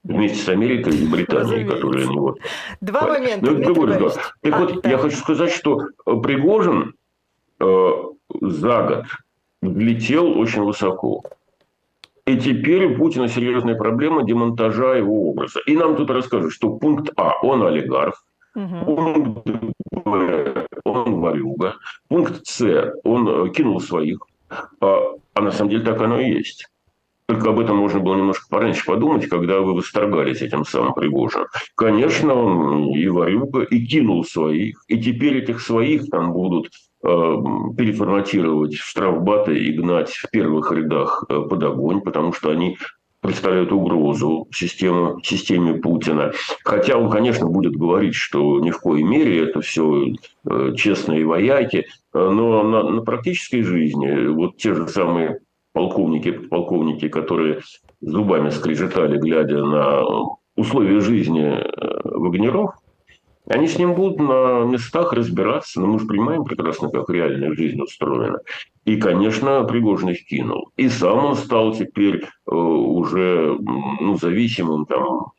Вместе 0.04 0.38
с 0.38 0.50
Америкой 0.50 0.96
и 0.96 1.08
Британией, 1.08 1.66
которые 1.66 2.06
они 2.06 2.18
вот... 2.18 2.40
Два 2.82 3.08
момента, 3.08 3.52
ну, 3.52 3.64
другой 3.64 4.00
да. 4.00 4.10
Так 4.42 4.54
а, 4.54 4.58
вот, 4.60 4.82
да. 4.82 4.90
я 4.90 4.98
хочу 4.98 5.18
сказать, 5.18 5.52
что 5.52 5.80
Пригожин 6.06 6.94
э, 7.60 7.90
за 8.42 8.84
год 8.84 9.06
влетел 9.62 10.40
очень 10.40 10.64
высоко. 10.64 11.24
И 12.26 12.38
теперь 12.38 12.86
у 12.86 12.96
Путина 12.98 13.28
серьезная 13.28 13.76
проблема 13.76 14.24
демонтажа 14.24 14.96
его 14.96 15.30
образа. 15.30 15.60
И 15.66 15.76
нам 15.76 15.96
тут 15.96 16.10
расскажут, 16.10 16.54
что 16.54 16.70
пункт 16.78 17.12
А, 17.18 17.34
он 17.42 17.64
олигарх, 17.64 18.24
пункт 18.56 19.48
Б, 19.92 20.68
он 20.84 21.20
варюга. 21.20 21.76
Пункт 22.08 22.46
С, 22.46 22.94
он 23.04 23.28
э, 23.28 23.50
кинул 23.52 23.82
своих. 23.82 24.20
А, 24.80 24.98
а 25.34 25.42
на 25.42 25.52
самом 25.52 25.72
деле 25.72 25.84
так 25.84 26.02
оно 26.02 26.20
и 26.20 26.32
есть. 26.32 26.68
Только 27.28 27.50
об 27.50 27.60
этом 27.60 27.78
можно 27.78 28.00
было 28.00 28.16
немножко 28.16 28.46
пораньше 28.50 28.86
подумать, 28.86 29.28
когда 29.28 29.60
вы 29.60 29.74
восторгались 29.74 30.44
этим 30.44 30.64
самым 30.64 30.94
Пригожиным. 30.94 31.48
Конечно, 31.76 32.36
он 32.36 32.92
и 32.92 33.08
варюга, 33.08 33.64
и 33.64 33.84
кинул 33.84 34.24
своих. 34.24 34.84
И 34.88 35.02
теперь 35.02 35.40
этих 35.40 35.60
своих 35.60 36.08
там 36.12 36.34
будут 36.34 36.68
э, 36.68 37.08
переформатировать 37.08 38.76
в 38.76 38.88
штрафбаты 38.88 39.58
и 39.58 39.72
гнать 39.72 40.12
в 40.12 40.30
первых 40.30 40.72
рядах 40.72 41.26
э, 41.28 41.42
под 41.42 41.64
огонь, 41.64 42.02
потому 42.02 42.32
что 42.32 42.52
они 42.52 42.78
представляют 43.26 43.72
угрозу 43.72 44.48
системе, 44.54 45.16
системе 45.24 45.76
Путина. 45.76 46.32
Хотя 46.64 46.98
он, 46.98 47.10
конечно, 47.10 47.48
будет 47.48 47.76
говорить, 47.76 48.16
что 48.16 48.60
ни 48.60 48.72
в 48.72 48.80
коей 48.80 49.04
мере 49.04 49.44
это 49.44 49.62
все 49.62 50.14
э, 50.50 50.74
честные 50.76 51.26
вояки, 51.26 51.88
но 52.14 52.64
на, 52.64 52.84
на 52.84 53.02
практической 53.02 53.62
жизни 53.62 54.28
вот 54.28 54.58
те 54.58 54.74
же 54.74 54.88
самые 54.88 55.40
полковники, 55.74 56.32
полковники, 56.32 57.08
которые 57.10 57.62
зубами 58.02 58.50
скрежетали, 58.50 59.18
глядя 59.18 59.64
на 59.64 60.04
условия 60.56 61.00
жизни 61.02 61.44
э, 61.44 62.00
Вагнеров, 62.04 62.72
они 63.48 63.68
с 63.68 63.78
ним 63.78 63.94
будут 63.94 64.20
на 64.20 64.64
местах 64.64 65.14
разбираться, 65.14 65.80
но 65.80 65.88
мы 65.88 66.00
же 66.00 66.08
понимаем 66.08 66.44
прекрасно, 66.44 66.90
как 66.90 67.10
реальная 67.10 67.54
жизнь 67.54 67.80
устроена. 67.80 68.40
И, 68.86 68.98
конечно, 68.98 69.64
Пригожин 69.64 70.10
их 70.10 70.26
кинул. 70.26 70.72
И 70.78 70.90
сам 70.90 71.26
он 71.26 71.36
стал 71.36 71.74
теперь 71.74 72.24
э, 72.24 72.56
уже 72.56 73.58
ну, 73.60 74.16
зависимым 74.18 74.86
там, 74.86 75.32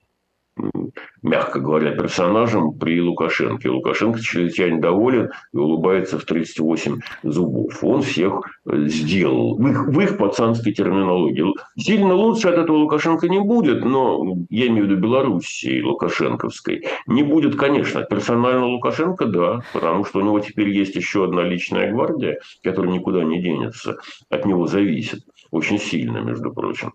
мягко 1.23 1.61
говоря, 1.61 1.93
персонажем 1.93 2.79
при 2.79 3.01
Лукашенко. 3.01 3.67
Лукашенко 3.69 4.21
чрезвычайно 4.21 4.81
доволен 4.81 5.31
и 5.53 5.57
улыбается 5.57 6.19
в 6.19 6.25
38 6.25 7.01
зубов. 7.23 7.83
Он 7.83 8.03
всех 8.03 8.41
э, 8.67 8.87
сделал 8.87 9.57
в 9.57 9.69
их, 9.69 9.87
в 9.87 10.01
их 10.01 10.19
пацанской 10.19 10.73
терминологии. 10.73 11.45
Сильно 11.79 12.15
лучше 12.15 12.49
от 12.49 12.59
этого 12.59 12.77
Лукашенко 12.77 13.29
не 13.29 13.41
будет, 13.41 13.85
но 13.85 14.37
я 14.51 14.69
имею 14.69 14.87
в 14.87 14.91
виду 14.91 15.01
Белоруссии 15.01 15.83
Лукашенковской. 15.83 16.87
Не 17.07 17.23
будет, 17.23 17.57
конечно. 17.57 18.03
Персонально 18.03 18.67
Лукашенко, 18.67 19.27
да, 19.27 19.63
потому 19.73 20.05
что 20.05 20.21
у 20.21 20.23
него 20.23 20.41
теперь 20.41 20.71
есть 20.71 20.95
еще 20.97 21.25
одна 21.25 21.43
личная 21.43 21.93
гвардия, 21.93 22.39
которая 22.63 22.93
никуда 22.93 23.25
не 23.25 23.43
денется. 23.43 23.99
От 24.31 24.47
него 24.47 24.67
зависит. 24.67 25.21
Очень 25.51 25.79
сильно, 25.79 26.19
между 26.19 26.53
прочим. 26.53 26.93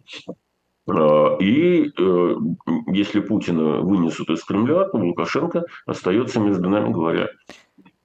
А, 0.88 1.38
и 1.40 1.92
э, 1.98 2.36
если 2.88 3.20
Путина 3.20 3.82
вынесут 3.82 4.30
из 4.30 4.44
Кремля, 4.44 4.86
то 4.86 4.98
Лукашенко 4.98 5.64
остается, 5.86 6.40
между 6.40 6.70
нами 6.70 6.92
говоря, 6.92 7.30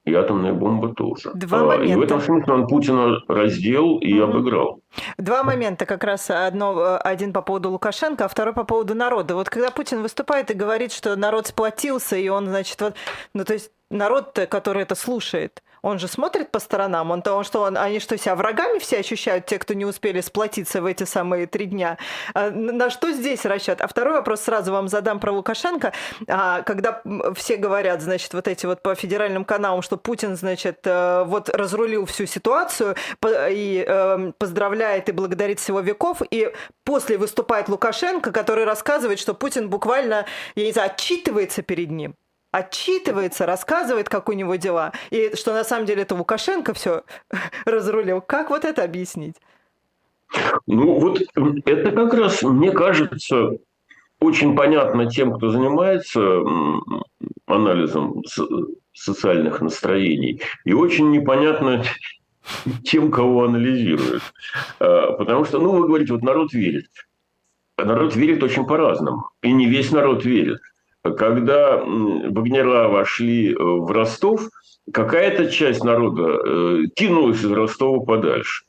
и 0.06 0.14
атомная 0.14 0.52
бомба 0.52 0.94
тоже. 0.94 1.32
Два 1.34 1.64
момента. 1.64 1.92
И 1.92 1.96
в 1.96 2.00
этом 2.00 2.20
смысле 2.20 2.54
он 2.54 2.66
Путина 2.68 3.18
раздел 3.26 3.98
и 3.98 4.18
угу. 4.20 4.30
обыграл. 4.30 4.80
Два 5.18 5.42
момента, 5.42 5.84
как 5.84 6.04
раз 6.04 6.30
одно, 6.30 6.80
э, 6.80 6.96
один 6.98 7.32
по 7.32 7.42
поводу 7.42 7.70
Лукашенко, 7.70 8.24
а 8.24 8.28
второй 8.28 8.54
по 8.54 8.64
поводу 8.64 8.94
народа. 8.94 9.34
Вот 9.34 9.48
когда 9.50 9.70
Путин 9.70 10.02
выступает 10.02 10.50
и 10.50 10.54
говорит, 10.54 10.92
что 10.92 11.16
народ 11.16 11.48
сплотился, 11.48 12.16
и 12.16 12.28
он, 12.28 12.46
значит, 12.46 12.80
вот, 12.80 12.94
ну 13.34 13.44
то 13.44 13.54
есть 13.54 13.72
народ, 13.90 14.38
который 14.48 14.82
это 14.82 14.94
слушает, 14.94 15.62
Он 15.86 16.00
же 16.00 16.08
смотрит 16.08 16.50
по 16.50 16.58
сторонам, 16.58 17.12
он, 17.12 17.22
он 17.24 17.44
что, 17.44 17.62
он, 17.62 17.78
они 17.78 18.00
что, 18.00 18.18
себя 18.18 18.34
врагами 18.34 18.80
все 18.80 18.98
ощущают, 18.98 19.46
те, 19.46 19.56
кто 19.56 19.72
не 19.72 19.84
успели 19.84 20.20
сплотиться 20.20 20.82
в 20.82 20.84
эти 20.84 21.04
самые 21.04 21.46
три 21.46 21.66
дня? 21.66 21.96
А, 22.34 22.50
на 22.50 22.90
что 22.90 23.12
здесь 23.12 23.44
расчет? 23.44 23.80
А 23.80 23.86
второй 23.86 24.14
вопрос 24.14 24.40
сразу 24.40 24.72
вам 24.72 24.88
задам 24.88 25.20
про 25.20 25.30
Лукашенко. 25.30 25.92
А, 26.26 26.62
когда 26.62 27.02
все 27.36 27.54
говорят, 27.54 28.02
значит, 28.02 28.34
вот 28.34 28.48
эти 28.48 28.66
вот 28.66 28.82
по 28.82 28.96
федеральным 28.96 29.44
каналам, 29.44 29.80
что 29.80 29.96
Путин, 29.96 30.36
значит, 30.36 30.80
э, 30.86 31.22
вот 31.24 31.50
разрулил 31.50 32.04
всю 32.06 32.26
ситуацию 32.26 32.96
и 33.24 33.84
эм, 33.86 34.34
поздравляет 34.36 35.08
и 35.08 35.12
благодарит 35.12 35.60
всего 35.60 35.78
веков, 35.78 36.20
и 36.32 36.52
после 36.82 37.16
выступает 37.16 37.68
Лукашенко, 37.68 38.32
который 38.32 38.64
рассказывает, 38.64 39.20
что 39.20 39.34
Путин 39.34 39.70
буквально, 39.70 40.26
я 40.56 40.64
не 40.64 40.72
знаю, 40.72 40.90
отчитывается 40.90 41.62
перед 41.62 41.92
ним 41.92 42.16
отчитывается, 42.56 43.46
рассказывает, 43.46 44.08
как 44.08 44.28
у 44.28 44.32
него 44.32 44.56
дела, 44.56 44.92
и 45.10 45.34
что 45.34 45.52
на 45.52 45.64
самом 45.64 45.86
деле 45.86 46.02
это 46.02 46.14
Лукашенко 46.14 46.74
все 46.74 47.02
разрулил. 47.64 48.20
Как 48.20 48.50
вот 48.50 48.64
это 48.64 48.82
объяснить? 48.82 49.36
Ну, 50.66 50.98
вот 50.98 51.20
это 51.64 51.90
как 51.92 52.14
раз, 52.14 52.42
мне 52.42 52.72
кажется, 52.72 53.58
очень 54.20 54.56
понятно 54.56 55.08
тем, 55.08 55.34
кто 55.34 55.50
занимается 55.50 56.40
анализом 57.46 58.22
социальных 58.92 59.60
настроений, 59.60 60.40
и 60.64 60.72
очень 60.72 61.10
непонятно 61.10 61.84
тем, 62.84 63.10
кого 63.10 63.44
анализируют. 63.44 64.22
А, 64.80 65.12
потому 65.12 65.44
что, 65.44 65.58
ну, 65.58 65.72
вы 65.72 65.86
говорите, 65.86 66.12
вот 66.12 66.22
народ 66.22 66.52
верит. 66.52 66.88
Народ 67.78 68.16
верит 68.16 68.42
очень 68.42 68.66
по-разному. 68.66 69.28
И 69.42 69.52
не 69.52 69.66
весь 69.66 69.92
народ 69.92 70.24
верит. 70.24 70.60
Когда 71.12 71.76
Вагнера 71.76 72.88
вошли 72.88 73.52
э, 73.52 73.56
в 73.58 73.90
Ростов, 73.90 74.48
какая-то 74.92 75.50
часть 75.50 75.84
народа 75.84 76.22
э, 76.22 76.82
кинулась 76.94 77.42
из 77.42 77.50
Ростова 77.50 78.04
подальше. 78.04 78.64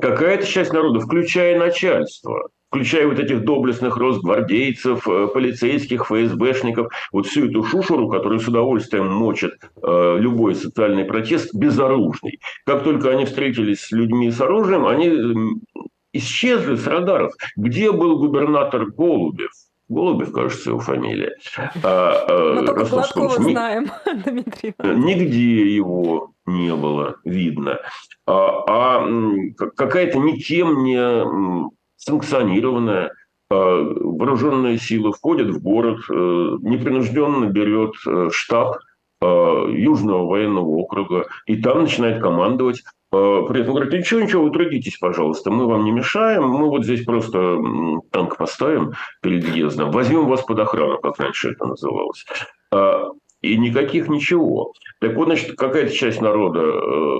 Какая-то 0.00 0.46
часть 0.46 0.72
народа, 0.72 1.00
включая 1.00 1.58
начальство, 1.58 2.48
включая 2.70 3.06
вот 3.06 3.18
этих 3.18 3.44
доблестных 3.44 3.96
росгвардейцев, 3.96 5.06
э, 5.08 5.28
полицейских, 5.28 6.06
ФСБшников, 6.06 6.88
вот 7.12 7.26
всю 7.26 7.48
эту 7.48 7.62
шушуру, 7.62 8.08
которая 8.08 8.38
с 8.38 8.48
удовольствием 8.48 9.08
мочит 9.08 9.52
любой 9.82 10.54
социальный 10.54 11.04
протест, 11.04 11.54
безоружный. 11.54 12.40
Как 12.64 12.84
только 12.84 13.10
они 13.10 13.24
встретились 13.24 13.80
с 13.80 13.90
людьми 13.92 14.30
с 14.30 14.40
оружием, 14.40 14.86
они 14.86 15.58
исчезли 16.12 16.76
с 16.76 16.86
радаров. 16.86 17.32
Где 17.56 17.92
был 17.92 18.18
губернатор 18.18 18.86
Голубев? 18.86 19.50
Голубев, 19.90 20.32
кажется, 20.32 20.70
его 20.70 20.78
фамилия. 20.78 21.36
А, 21.82 22.24
а, 22.28 22.54
Мы 22.54 22.66
только 22.66 22.84
Гладкова 22.84 23.42
знаем, 23.42 23.90
Дмитрий. 24.24 24.74
Нигде 24.78 25.74
его 25.74 26.32
не 26.46 26.74
было 26.74 27.16
видно. 27.24 27.80
А, 28.26 28.64
а 28.68 29.06
какая-то 29.76 30.18
никем 30.18 30.84
не 30.84 31.68
санкционированная 31.96 33.12
а, 33.50 33.82
вооруженная 33.82 34.78
сила 34.78 35.12
входит 35.12 35.48
в 35.48 35.60
город, 35.60 35.98
э, 36.08 36.12
непринужденно 36.12 37.46
берет 37.46 37.94
э, 38.06 38.28
штаб 38.32 38.78
а, 39.20 39.66
Южного 39.68 40.26
военного 40.26 40.68
округа, 40.68 41.26
и 41.46 41.56
там 41.56 41.82
начинает 41.82 42.22
командовать. 42.22 42.84
А, 43.12 43.42
при 43.42 43.62
этом 43.62 43.74
говорит, 43.74 43.92
ничего, 43.92 44.20
ничего, 44.20 44.44
вы 44.44 44.50
трудитесь, 44.50 44.98
пожалуйста, 44.98 45.50
мы 45.50 45.66
вам 45.66 45.84
не 45.84 45.90
мешаем, 45.90 46.48
мы 46.48 46.68
вот 46.68 46.84
здесь 46.84 47.04
просто 47.04 47.58
танк 48.10 48.36
поставим 48.36 48.92
перед 49.20 49.44
въездом, 49.44 49.90
возьмем 49.90 50.26
вас 50.26 50.42
под 50.42 50.60
охрану, 50.60 50.98
как 50.98 51.18
раньше 51.18 51.50
это 51.50 51.66
называлось. 51.66 52.24
И 53.42 53.56
никаких 53.56 54.08
ничего. 54.08 54.72
Так 55.00 55.16
вот, 55.16 55.24
значит, 55.24 55.56
какая-то 55.56 55.92
часть 55.94 56.20
народа 56.20 56.60
э, 56.60 57.18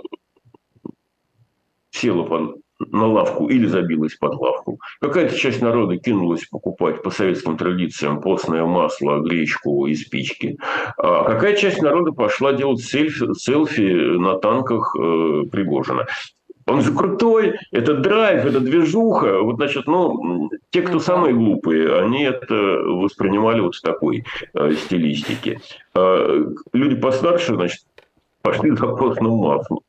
села 1.92 2.24
под 2.24 2.56
на 2.88 3.06
лавку 3.06 3.48
или 3.48 3.66
забилась 3.66 4.14
под 4.14 4.34
лавку. 4.34 4.80
Какая-то 5.00 5.36
часть 5.36 5.60
народа 5.60 5.98
кинулась 5.98 6.46
покупать 6.46 7.02
по 7.02 7.10
советским 7.10 7.56
традициям 7.56 8.20
постное 8.20 8.64
масло, 8.64 9.20
гречку 9.20 9.86
и 9.86 9.94
спички. 9.94 10.58
А 10.96 11.24
какая 11.24 11.56
часть 11.56 11.82
народа 11.82 12.12
пошла 12.12 12.52
делать 12.52 12.80
селфи, 12.80 13.34
селфи 13.34 14.18
на 14.18 14.38
танках 14.38 14.96
э, 14.96 15.44
Пригожина. 15.50 16.06
Он 16.66 16.82
же 16.82 16.94
крутой, 16.94 17.58
это 17.72 17.94
драйв, 17.94 18.44
это 18.44 18.60
движуха. 18.60 19.40
Вот, 19.40 19.56
значит, 19.56 19.86
ну, 19.86 20.50
те, 20.70 20.82
кто 20.82 21.00
самые 21.00 21.34
глупые, 21.34 21.98
они 22.00 22.22
это 22.22 22.54
воспринимали 22.54 23.60
вот 23.60 23.74
в 23.74 23.82
такой 23.82 24.24
э, 24.54 24.72
стилистике. 24.74 25.60
Э, 25.94 26.44
люди 26.72 26.94
постарше, 26.94 27.56
значит, 27.56 27.80
пошли 28.42 28.70
за 28.70 28.86
постным 28.86 29.32
маслом. 29.32 29.80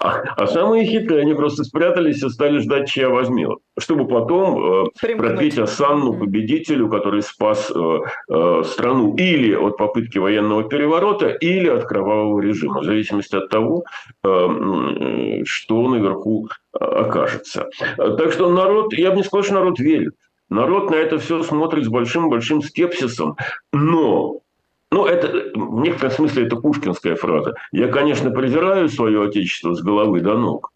А, 0.00 0.22
а 0.36 0.46
самые 0.46 0.84
хитрые, 0.84 1.22
они 1.22 1.34
просто 1.34 1.64
спрятались 1.64 2.22
и 2.22 2.28
стали 2.28 2.58
ждать, 2.58 2.88
чья 2.88 3.08
возьмет. 3.08 3.58
Чтобы 3.78 4.06
потом 4.06 4.86
э, 4.86 5.16
продлить 5.16 5.58
осанну 5.58 6.14
победителю, 6.14 6.88
который 6.88 7.22
спас 7.22 7.70
э, 7.74 7.98
э, 8.30 8.62
страну 8.64 9.14
или 9.16 9.54
от 9.54 9.76
попытки 9.76 10.18
военного 10.18 10.64
переворота, 10.64 11.28
или 11.28 11.68
от 11.68 11.84
кровавого 11.84 12.40
режима, 12.40 12.80
в 12.80 12.84
зависимости 12.84 13.36
от 13.36 13.48
того, 13.48 13.84
э, 14.24 15.42
что 15.44 15.88
наверху 15.88 16.48
э, 16.48 16.84
окажется. 16.84 17.68
Так 17.96 18.32
что 18.32 18.50
народ, 18.50 18.92
я 18.94 19.10
бы 19.10 19.18
не 19.18 19.22
сказал, 19.22 19.44
что 19.44 19.54
народ 19.54 19.78
верит. 19.78 20.14
Народ 20.50 20.90
на 20.90 20.94
это 20.94 21.18
все 21.18 21.42
смотрит 21.42 21.84
с 21.84 21.88
большим-большим 21.88 22.62
скепсисом. 22.62 23.36
Но 23.72 24.40
ну, 24.90 25.06
это 25.06 25.50
в 25.54 25.80
некотором 25.80 26.12
смысле 26.12 26.46
это 26.46 26.56
пушкинская 26.56 27.14
фраза. 27.16 27.54
Я, 27.72 27.88
конечно, 27.88 28.30
презираю 28.30 28.88
свое 28.88 29.22
отечество 29.22 29.74
с 29.74 29.82
головы 29.82 30.20
до 30.20 30.38
ног, 30.38 30.72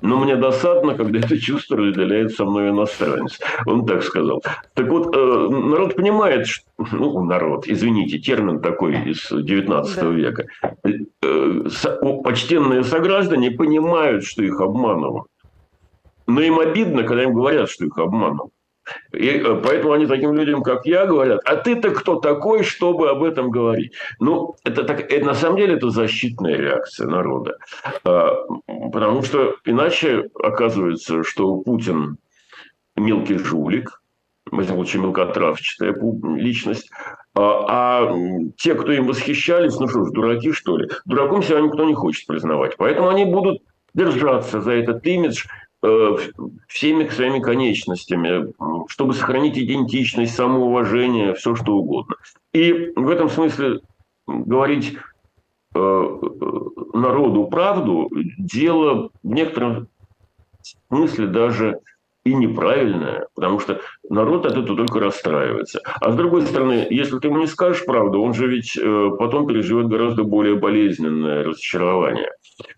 но 0.00 0.18
мне 0.18 0.36
досадно, 0.36 0.94
когда 0.94 1.18
это 1.18 1.38
чувство 1.38 1.76
разделяет 1.76 2.32
со 2.32 2.44
мной 2.44 2.70
иностранец. 2.70 3.38
Он 3.66 3.84
так 3.84 4.02
сказал. 4.02 4.42
Так 4.74 4.88
вот, 4.88 5.14
э, 5.14 5.48
народ 5.50 5.94
понимает, 5.94 6.46
что, 6.46 6.64
ну, 6.92 7.22
народ, 7.24 7.66
извините, 7.66 8.18
термин 8.18 8.60
такой 8.60 8.96
из 9.10 9.28
19 9.30 9.96
да. 9.96 10.08
века. 10.08 10.46
Э, 11.22 11.64
почтенные 12.24 12.82
сограждане 12.82 13.50
понимают, 13.50 14.24
что 14.24 14.42
их 14.42 14.60
обманывают. 14.60 15.26
Но 16.26 16.40
им 16.40 16.58
обидно, 16.58 17.02
когда 17.02 17.24
им 17.24 17.34
говорят, 17.34 17.68
что 17.68 17.84
их 17.84 17.98
обманывают. 17.98 18.52
И 19.12 19.28
э, 19.28 19.60
поэтому 19.62 19.92
они 19.92 20.06
таким 20.06 20.34
людям, 20.34 20.62
как 20.62 20.86
я, 20.86 21.06
говорят, 21.06 21.40
а 21.44 21.56
ты-то 21.56 21.90
кто 21.90 22.16
такой, 22.16 22.62
чтобы 22.62 23.10
об 23.10 23.22
этом 23.22 23.50
говорить? 23.50 23.92
Ну, 24.18 24.54
это, 24.64 24.84
так, 24.84 25.00
это 25.00 25.26
на 25.26 25.34
самом 25.34 25.56
деле 25.56 25.74
это 25.74 25.90
защитная 25.90 26.56
реакция 26.56 27.06
народа. 27.06 27.58
А, 28.04 28.34
потому 28.92 29.22
что 29.22 29.56
иначе 29.64 30.30
оказывается, 30.42 31.22
что 31.24 31.56
Путин 31.58 32.18
мелкий 32.96 33.38
жулик, 33.38 34.00
в 34.50 34.58
этом 34.58 34.76
случае 34.76 35.02
мелкотравчатая 35.02 35.94
личность, 36.36 36.90
а, 37.34 37.64
а 37.68 38.14
те, 38.56 38.74
кто 38.74 38.92
им 38.92 39.06
восхищались, 39.06 39.78
ну 39.78 39.88
что 39.88 40.04
ж, 40.04 40.10
дураки, 40.12 40.52
что 40.52 40.76
ли? 40.76 40.88
Дураком 41.04 41.42
себя 41.42 41.60
никто 41.60 41.84
не 41.84 41.94
хочет 41.94 42.26
признавать. 42.26 42.76
Поэтому 42.76 43.08
они 43.08 43.24
будут 43.24 43.62
держаться 43.94 44.60
за 44.60 44.72
этот 44.72 45.04
имидж– 45.06 45.46
всеми 46.68 47.08
своими 47.08 47.40
конечностями, 47.40 48.52
чтобы 48.88 49.14
сохранить 49.14 49.58
идентичность, 49.58 50.34
самоуважение, 50.34 51.34
все 51.34 51.54
что 51.54 51.76
угодно. 51.76 52.16
И 52.52 52.92
в 52.96 53.08
этом 53.08 53.30
смысле 53.30 53.80
говорить 54.26 54.96
э, 55.74 56.18
народу 56.92 57.46
правду 57.46 58.10
дело 58.38 59.10
в 59.22 59.28
некотором 59.28 59.88
смысле 60.88 61.26
даже 61.28 61.80
и 62.24 62.34
неправильное, 62.34 63.26
потому 63.34 63.60
что 63.60 63.80
народ 64.08 64.44
от 64.44 64.52
этого 64.52 64.76
только 64.76 65.00
расстраивается. 65.00 65.80
А 66.00 66.12
с 66.12 66.16
другой 66.16 66.42
стороны, 66.42 66.86
если 66.90 67.18
ты 67.18 67.28
ему 67.28 67.38
не 67.38 67.46
скажешь 67.46 67.84
правду, 67.86 68.20
он 68.20 68.34
же 68.34 68.46
ведь 68.46 68.76
э, 68.76 69.10
потом 69.18 69.46
переживет 69.46 69.88
гораздо 69.88 70.24
более 70.24 70.56
болезненное 70.56 71.44
разочарование. 71.44 72.30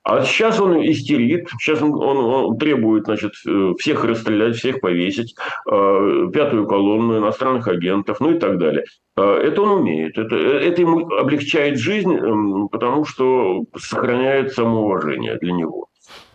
А 0.05 0.23
сейчас 0.23 0.61
он 0.61 0.81
истерит, 0.85 1.49
сейчас 1.61 1.83
он, 1.83 1.95
он, 1.95 2.19
он 2.19 2.57
требует 2.57 3.07
значит, 3.07 3.33
э, 3.47 3.73
всех 3.79 4.05
расстрелять, 4.05 4.55
всех 4.55 4.81
повесить, 4.81 5.35
э, 5.69 6.29
пятую 6.33 6.69
колонну 6.69 7.19
иностранных 7.19 7.67
агентов, 7.67 8.21
ну 8.21 8.35
и 8.35 8.39
так 8.39 8.59
далее. 8.59 8.85
Это 9.17 9.61
он 9.61 9.81
умеет, 9.81 10.17
это, 10.17 10.37
это 10.37 10.81
ему 10.81 11.07
облегчает 11.17 11.79
жизнь, 11.79 12.15
эм, 12.15 12.69
потому 12.69 13.05
что 13.05 13.65
сохраняет 13.77 14.53
самоуважение 14.53 15.37
для 15.37 15.53
него. 15.53 15.89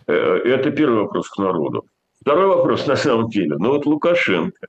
Это 0.06 0.70
первый 0.70 1.02
вопрос 1.02 1.28
к 1.28 1.38
народу. 1.38 1.84
Второй 2.20 2.48
вопрос 2.48 2.86
на 2.86 2.96
самом 2.96 3.28
деле. 3.28 3.56
Ну 3.58 3.70
вот 3.70 3.86
Лукашенко. 3.86 4.66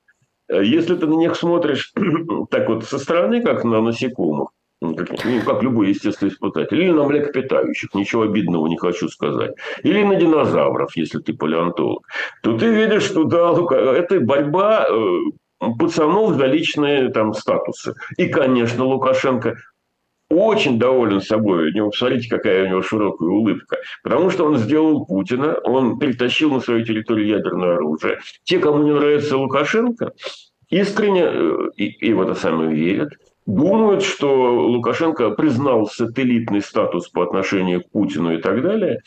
Если 0.49 0.95
ты 0.95 1.05
на 1.05 1.15
них 1.15 1.35
смотришь 1.35 1.93
так 2.49 2.69
вот 2.69 2.85
со 2.85 2.97
стороны, 2.97 3.41
как 3.41 3.63
на 3.63 3.81
насекомых, 3.81 4.49
ну, 4.81 4.95
как, 4.95 5.09
ну, 5.25 5.41
как 5.41 5.61
любой 5.61 5.89
естественный 5.89 6.31
испытатель, 6.31 6.81
или 6.81 6.91
на 6.91 7.03
млекопитающих, 7.03 7.93
ничего 7.93 8.23
обидного 8.23 8.67
не 8.67 8.77
хочу 8.77 9.09
сказать, 9.09 9.51
или 9.83 10.03
на 10.03 10.15
динозавров, 10.15 10.95
если 10.95 11.19
ты 11.19 11.33
палеонтолог, 11.33 12.05
то 12.41 12.57
ты 12.57 12.73
видишь, 12.73 13.03
что 13.03 13.25
да, 13.25 13.53
это 13.75 14.19
борьба 14.21 14.87
э, 14.89 15.17
пацанов 15.77 16.35
за 16.35 16.45
личные 16.45 17.09
там 17.09 17.33
статусы. 17.33 17.93
И, 18.17 18.27
конечно, 18.27 18.85
Лукашенко 18.85 19.57
очень 20.29 20.77
доволен 20.77 21.21
собой. 21.21 21.69
У 21.69 21.73
него, 21.73 21.89
посмотрите, 21.89 22.29
какая 22.29 22.65
у 22.65 22.69
него 22.69 22.81
широкая 22.81 23.29
улыбка. 23.29 23.77
Потому 24.03 24.29
что 24.29 24.45
он 24.45 24.57
сделал 24.57 25.05
Путина, 25.05 25.55
он 25.63 25.97
перетащил 25.99 26.51
на 26.51 26.59
свою 26.59 26.85
территорию 26.85 27.27
ядерное 27.27 27.75
оружие. 27.75 28.19
Те, 28.43 28.59
кому 28.59 28.83
не 28.83 28.93
нравится 28.93 29.37
Лукашенко, 29.37 30.13
искренне 30.69 31.23
э, 31.23 31.57
и, 31.77 31.85
и 32.07 32.13
в 32.13 32.21
это 32.21 32.35
самое 32.35 32.73
верят, 32.73 33.09
думают, 33.45 34.03
что 34.03 34.67
Лукашенко 34.67 35.31
признал 35.31 35.87
сателлитный 35.87 36.61
статус 36.61 37.09
по 37.09 37.23
отношению 37.23 37.83
к 37.83 37.89
Путину 37.89 38.33
и 38.33 38.41
так 38.41 38.61
далее, 38.61 39.01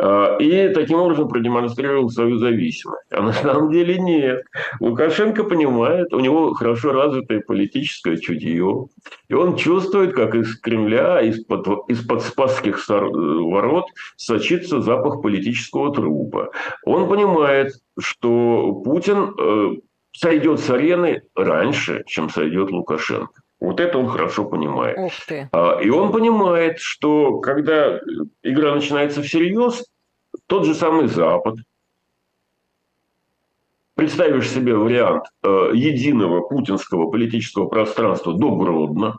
а, 0.00 0.36
и 0.36 0.68
таким 0.72 1.00
образом 1.00 1.28
продемонстрировал 1.28 2.08
свою 2.08 2.38
зависимость. 2.38 3.10
А 3.10 3.20
на 3.20 3.32
самом 3.32 3.72
деле 3.72 3.98
нет. 3.98 4.44
Лукашенко 4.80 5.42
понимает, 5.42 6.12
у 6.14 6.20
него 6.20 6.54
хорошо 6.54 6.92
развитое 6.92 7.40
политическое 7.40 8.16
чутье, 8.16 8.86
и 9.28 9.34
он 9.34 9.56
чувствует, 9.56 10.14
как 10.14 10.36
из 10.36 10.58
Кремля, 10.60 11.20
из-под, 11.22 11.90
из-под 11.90 12.22
спасских 12.22 12.88
ворот 12.88 13.86
сочится 14.16 14.80
запах 14.80 15.20
политического 15.20 15.92
трупа. 15.92 16.50
Он 16.84 17.08
понимает, 17.08 17.72
что 17.98 18.72
Путин 18.84 19.34
э, 19.36 19.80
сойдет 20.12 20.60
с 20.60 20.70
арены 20.70 21.22
раньше, 21.34 22.04
чем 22.06 22.30
сойдет 22.30 22.70
Лукашенко. 22.70 23.32
Вот 23.60 23.80
это 23.80 23.98
он 23.98 24.08
хорошо 24.08 24.44
понимает. 24.44 24.98
Ух 24.98 25.12
ты. 25.26 25.48
А, 25.52 25.80
и 25.80 25.90
он 25.90 26.12
понимает, 26.12 26.78
что 26.78 27.38
когда 27.40 27.98
игра 28.42 28.74
начинается 28.74 29.22
всерьез, 29.22 29.84
тот 30.46 30.64
же 30.64 30.74
самый 30.74 31.08
Запад, 31.08 31.56
представишь 33.94 34.48
себе 34.48 34.76
вариант 34.76 35.24
э, 35.42 35.72
единого 35.74 36.42
путинского 36.42 37.10
политического 37.10 37.66
пространства 37.66 38.32
до 38.32 38.54
Гродно 38.54 39.18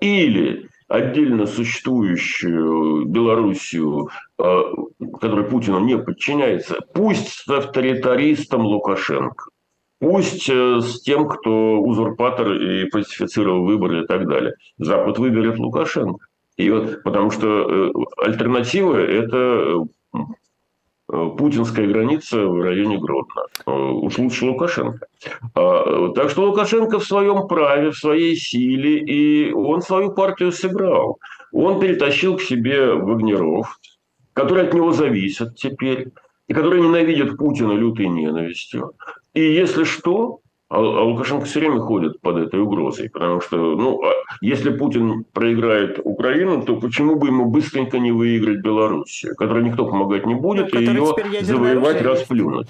или 0.00 0.70
отдельно 0.88 1.46
существующую 1.46 3.04
Белоруссию, 3.04 4.08
э, 4.38 4.62
которой 5.20 5.44
Путину 5.44 5.80
не 5.80 5.98
подчиняется, 5.98 6.80
пусть 6.94 7.28
с 7.28 7.48
авторитаристом 7.48 8.62
Лукашенко. 8.62 9.50
Пусть 10.00 10.48
э, 10.48 10.80
с 10.80 11.02
тем, 11.02 11.28
кто 11.28 11.78
узурпатор 11.78 12.50
и 12.52 12.88
фальсифицировал 12.88 13.64
выборы 13.64 14.02
и 14.02 14.06
так 14.06 14.26
далее. 14.26 14.54
Запад 14.78 15.18
выберет 15.18 15.58
Лукашенко. 15.58 16.26
И 16.56 16.70
вот, 16.70 17.02
потому 17.02 17.30
что 17.30 17.46
э, 17.46 17.92
альтернатива– 18.24 18.96
это 18.96 19.84
э, 20.14 20.18
путинская 21.36 21.86
граница 21.86 22.46
в 22.46 22.62
районе 22.62 22.98
Гродно. 22.98 23.42
Уж 23.66 24.16
лучше 24.18 24.46
Лукашенко. 24.46 25.06
А, 25.54 26.12
так 26.14 26.30
что 26.30 26.46
Лукашенко 26.46 26.98
в 26.98 27.04
своем 27.04 27.46
праве, 27.46 27.90
в 27.90 27.98
своей 27.98 28.36
силе, 28.36 29.00
и 29.00 29.52
он 29.52 29.82
свою 29.82 30.12
партию 30.12 30.50
сыграл. 30.50 31.18
Он 31.52 31.78
перетащил 31.78 32.36
к 32.36 32.42
себе 32.42 32.94
Вагнеров, 32.94 33.78
которые 34.32 34.68
от 34.68 34.74
него 34.74 34.92
зависят 34.92 35.56
теперь, 35.56 36.08
и 36.48 36.54
которые 36.54 36.82
ненавидят 36.82 37.36
Путина 37.36 37.72
лютой 37.72 38.08
ненавистью. 38.08 38.92
И 39.34 39.42
если 39.42 39.84
что, 39.84 40.40
а, 40.68 40.76
а 40.76 41.04
Лукашенко 41.04 41.46
все 41.46 41.60
время 41.60 41.80
ходит 41.80 42.20
под 42.20 42.38
этой 42.38 42.60
угрозой, 42.60 43.10
потому 43.10 43.40
что, 43.40 43.56
ну, 43.56 44.02
а 44.04 44.12
если 44.40 44.70
Путин 44.70 45.24
проиграет 45.32 46.00
Украину, 46.02 46.62
то 46.62 46.76
почему 46.76 47.16
бы 47.16 47.28
ему 47.28 47.46
быстренько 47.46 47.98
не 47.98 48.12
выиграть 48.12 48.60
Белоруссию, 48.60 49.34
которой 49.36 49.64
никто 49.64 49.86
помогать 49.86 50.26
не 50.26 50.34
будет, 50.34 50.72
ну, 50.72 50.80
и 50.80 50.84
ее 50.84 51.44
завоевать, 51.44 52.02
расплюнуть. 52.02 52.68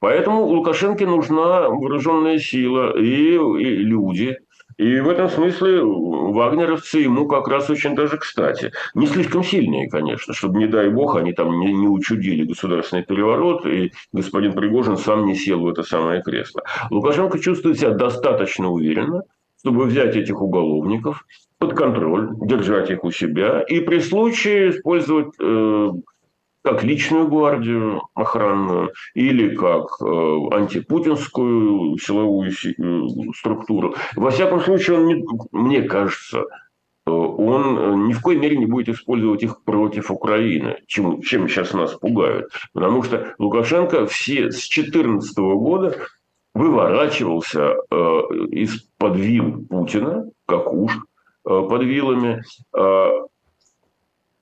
Поэтому 0.00 0.44
Лукашенко 0.44 1.06
нужна 1.06 1.68
вооруженная 1.68 2.38
сила 2.38 2.96
и, 2.96 3.32
и 3.32 3.64
люди, 3.82 4.36
и 4.78 5.00
в 5.00 5.08
этом 5.08 5.28
смысле 5.28 5.82
вагнеровцы 5.82 7.00
ему 7.00 7.26
как 7.26 7.48
раз 7.48 7.68
очень 7.68 7.96
даже 7.96 8.16
кстати. 8.16 8.70
Не 8.94 9.08
слишком 9.08 9.42
сильные, 9.42 9.90
конечно, 9.90 10.32
чтобы, 10.32 10.60
не 10.60 10.68
дай 10.68 10.88
бог, 10.88 11.16
они 11.16 11.32
там 11.32 11.58
не, 11.58 11.72
не 11.72 11.88
учудили 11.88 12.44
государственный 12.44 13.02
переворот, 13.02 13.66
и 13.66 13.92
господин 14.12 14.52
Пригожин 14.52 14.96
сам 14.96 15.26
не 15.26 15.34
сел 15.34 15.60
в 15.60 15.68
это 15.68 15.82
самое 15.82 16.22
кресло. 16.22 16.62
Лукашенко 16.90 17.40
чувствует 17.40 17.78
себя 17.78 17.90
достаточно 17.90 18.70
уверенно, 18.70 19.22
чтобы 19.58 19.84
взять 19.84 20.14
этих 20.14 20.40
уголовников 20.40 21.26
под 21.58 21.74
контроль, 21.74 22.30
держать 22.40 22.90
их 22.90 23.02
у 23.02 23.10
себя 23.10 23.62
и 23.62 23.80
при 23.80 23.98
случае 23.98 24.70
использовать 24.70 25.34
э, 25.40 25.88
как 26.68 26.84
личную 26.84 27.28
гвардию 27.28 28.02
охранную 28.14 28.92
или 29.14 29.54
как 29.54 29.86
э, 30.02 30.04
антипутинскую 30.52 31.96
силовую 31.96 32.50
э, 32.50 33.32
структуру. 33.34 33.94
Во 34.16 34.30
всяком 34.30 34.60
случае, 34.60 34.98
он, 34.98 35.06
не, 35.06 35.24
мне 35.52 35.80
кажется, 35.82 36.40
э, 37.06 37.10
он 37.10 38.06
ни 38.06 38.12
в 38.12 38.20
коей 38.20 38.38
мере 38.38 38.58
не 38.58 38.66
будет 38.66 38.90
использовать 38.90 39.42
их 39.42 39.62
против 39.64 40.10
Украины, 40.10 40.76
чем, 40.86 41.22
чем 41.22 41.48
сейчас 41.48 41.72
нас 41.72 41.94
пугают. 41.94 42.52
Потому 42.74 43.02
что 43.02 43.34
Лукашенко 43.38 44.06
все 44.06 44.50
с 44.50 44.68
2014 44.68 45.38
года 45.38 45.96
выворачивался 46.52 47.76
из-под 48.50 49.16
вил 49.16 49.64
Путина, 49.70 50.28
как 50.44 50.70
уж 50.70 50.98
под 51.44 51.82
вилами, 51.82 52.42
э, 52.76 53.08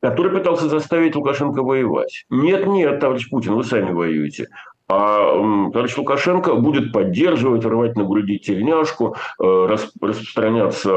который 0.01 0.33
пытался 0.33 0.69
заставить 0.69 1.17
Лукашенко 1.17 1.63
воевать. 1.63 2.25
Нет, 2.31 2.67
нет, 2.67 3.01
товарищ 3.01 3.29
Путин, 3.31 3.55
вы 3.55 3.65
сами 3.65 3.93
воюете. 3.93 4.49
А 4.89 5.33
товарищ 5.73 5.97
Лукашенко 5.97 6.55
будет 6.55 6.93
поддерживать, 6.93 7.65
рвать 7.65 7.97
на 7.97 8.05
груди 8.05 8.39
тельняшку, 8.39 9.17
э, 9.43 9.67
распространяться 9.69 10.91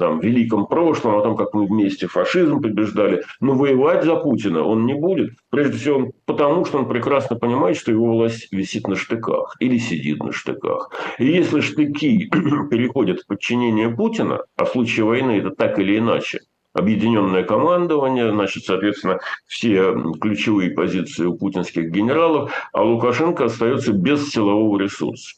там, 0.00 0.18
в 0.18 0.24
великом 0.24 0.66
прошлом, 0.66 1.16
о 1.16 1.22
том, 1.22 1.36
как 1.36 1.54
мы 1.54 1.66
вместе 1.66 2.08
фашизм 2.08 2.60
побеждали. 2.60 3.22
Но 3.40 3.54
воевать 3.54 4.02
за 4.02 4.16
Путина 4.16 4.64
он 4.64 4.84
не 4.86 4.94
будет. 4.94 5.30
Прежде 5.50 5.76
всего, 5.78 6.10
потому 6.26 6.64
что 6.64 6.78
он 6.78 6.88
прекрасно 6.88 7.36
понимает, 7.36 7.76
что 7.76 7.92
его 7.92 8.14
власть 8.14 8.52
висит 8.52 8.88
на 8.88 8.96
штыках 8.96 9.54
или 9.60 9.78
сидит 9.78 10.20
на 10.20 10.32
штыках. 10.32 10.90
И 11.18 11.26
если 11.26 11.60
штыки 11.60 12.28
переходят 12.70 13.20
в 13.20 13.26
подчинение 13.26 13.90
Путина, 13.90 14.40
а 14.56 14.64
в 14.64 14.70
случае 14.70 15.06
войны 15.06 15.38
это 15.38 15.50
так 15.50 15.78
или 15.78 15.98
иначе, 15.98 16.40
объединенное 16.74 17.44
командование, 17.44 18.30
значит, 18.32 18.64
соответственно, 18.64 19.18
все 19.46 19.94
ключевые 20.20 20.70
позиции 20.70 21.24
у 21.24 21.36
путинских 21.36 21.90
генералов, 21.90 22.52
а 22.72 22.82
Лукашенко 22.82 23.46
остается 23.46 23.92
без 23.92 24.30
силового 24.30 24.78
ресурса. 24.78 25.36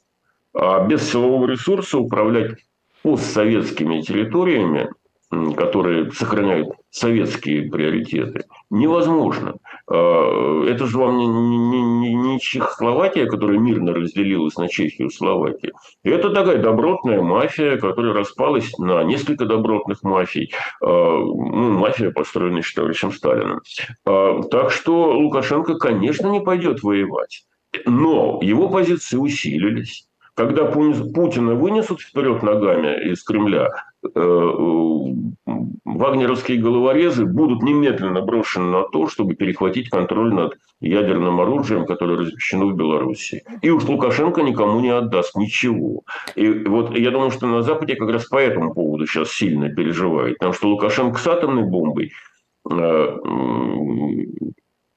А 0.52 0.84
без 0.86 1.08
силового 1.10 1.46
ресурса 1.46 1.98
управлять 1.98 2.56
постсоветскими 3.02 4.02
территориями 4.02 4.90
которые 5.56 6.10
сохраняют 6.12 6.70
советские 6.90 7.70
приоритеты, 7.70 8.44
невозможно. 8.68 9.54
А, 9.88 10.64
это 10.66 10.86
же 10.86 10.98
вам 10.98 11.18
не, 11.18 11.26
не, 11.26 11.82
не, 11.82 12.14
не 12.14 12.40
Чехословакия, 12.40 13.26
которая 13.26 13.58
мирно 13.58 13.94
разделилась 13.94 14.56
на 14.56 14.68
Чехию 14.68 15.08
и 15.08 15.12
Словакию. 15.12 15.74
Это 16.02 16.30
такая 16.30 16.58
добротная 16.58 17.22
мафия, 17.22 17.76
которая 17.76 18.12
распалась 18.12 18.76
на 18.78 19.02
несколько 19.04 19.46
добротных 19.46 20.02
мафий. 20.02 20.52
А, 20.82 20.86
ну, 20.86 21.78
мафия, 21.78 22.10
построенная 22.10 22.60
еще 22.60 22.74
товарищем 22.74 23.12
Сталиным. 23.12 23.60
А, 24.04 24.42
так 24.50 24.70
что 24.70 25.12
Лукашенко, 25.12 25.74
конечно, 25.76 26.28
не 26.28 26.40
пойдет 26.40 26.82
воевать. 26.82 27.44
Но 27.86 28.40
его 28.42 28.68
позиции 28.68 29.16
усилились 29.16 30.06
когда 30.34 30.64
Путина 30.64 31.54
вынесут 31.54 32.00
вперед 32.00 32.42
ногами 32.42 33.10
из 33.10 33.22
Кремля, 33.22 33.68
вагнеровские 35.84 36.58
головорезы 36.58 37.26
будут 37.26 37.62
немедленно 37.62 38.22
брошены 38.22 38.70
на 38.70 38.82
то, 38.84 39.06
чтобы 39.08 39.34
перехватить 39.34 39.90
контроль 39.90 40.32
над 40.32 40.54
ядерным 40.80 41.40
оружием, 41.40 41.84
которое 41.86 42.18
размещено 42.18 42.66
в 42.66 42.76
Беларуси. 42.76 43.44
И 43.60 43.70
уж 43.70 43.84
Лукашенко 43.84 44.42
никому 44.42 44.80
не 44.80 44.88
отдаст 44.90 45.36
ничего. 45.36 46.02
И 46.34 46.48
вот 46.48 46.96
я 46.96 47.10
думаю, 47.10 47.30
что 47.30 47.46
на 47.46 47.62
Западе 47.62 47.96
как 47.96 48.08
раз 48.10 48.24
по 48.26 48.38
этому 48.38 48.72
поводу 48.72 49.06
сейчас 49.06 49.30
сильно 49.32 49.68
переживают. 49.68 50.38
Потому 50.38 50.54
что 50.54 50.68
Лукашенко 50.68 51.18
с 51.18 51.26
атомной 51.26 51.64
бомбой 51.64 52.12
э, 52.70 53.16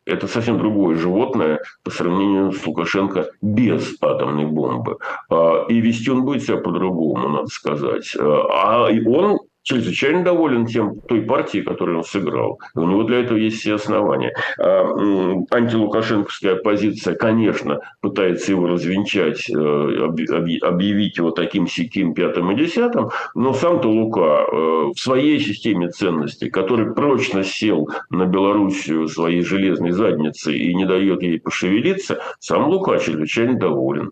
это 0.06 0.28
совсем 0.28 0.58
другое 0.58 0.98
животное 0.98 1.62
по 1.84 1.92
сравнению 1.92 2.52
с 2.52 2.66
Лукашенко 2.66 3.30
без 3.42 3.96
атомной 4.02 4.46
бомбы. 4.46 4.98
А, 5.30 5.66
и 5.68 5.80
вести 5.80 6.10
он 6.12 6.26
будет 6.26 6.44
себя 6.44 6.58
по-другому, 6.58 7.30
надо 7.30 7.48
сказать. 7.48 8.16
А 8.20 8.90
он 9.06 9.40
чрезвычайно 9.64 10.24
доволен 10.24 10.66
тем, 10.66 11.00
той 11.02 11.22
партией, 11.22 11.64
которую 11.64 12.00
он 12.00 12.04
сыграл. 12.04 12.60
У 12.76 12.82
него 12.82 13.04
для 13.04 13.22
этого 13.22 13.38
есть 13.38 13.60
все 13.60 13.76
основания. 13.76 14.34
А, 14.60 15.46
антилукашенковская 15.52 16.54
оппозиция, 16.56 17.16
конечно, 17.16 17.80
пытается 18.02 18.52
его 18.52 18.68
развенчать, 18.68 19.50
э, 19.50 19.54
объявить 19.54 21.18
его 21.18 21.32
таким 21.32 21.68
сяким 21.68 22.14
пятым 22.14 22.52
и 22.52 22.56
десятым, 22.56 23.10
но 23.36 23.54
сам-то 23.54 23.88
Лука 23.90 24.46
э, 24.46 24.56
в 24.94 24.98
своей 24.98 25.40
системе 25.40 25.90
ценностей, 25.90 26.50
который 26.50 26.94
прочно 26.94 27.44
сел 27.44 27.90
на 28.10 28.26
Белоруссию 28.26 29.08
своей 29.08 29.42
железной 29.42 29.92
задницей 29.92 30.58
и 30.58 30.74
не 30.76 30.86
дает 30.86 31.24
ей 31.24 31.40
пошевелиться, 31.40 32.22
сам 32.40 32.68
Лука 32.68 32.98
чрезвычайно 32.98 33.58
доволен. 33.58 34.12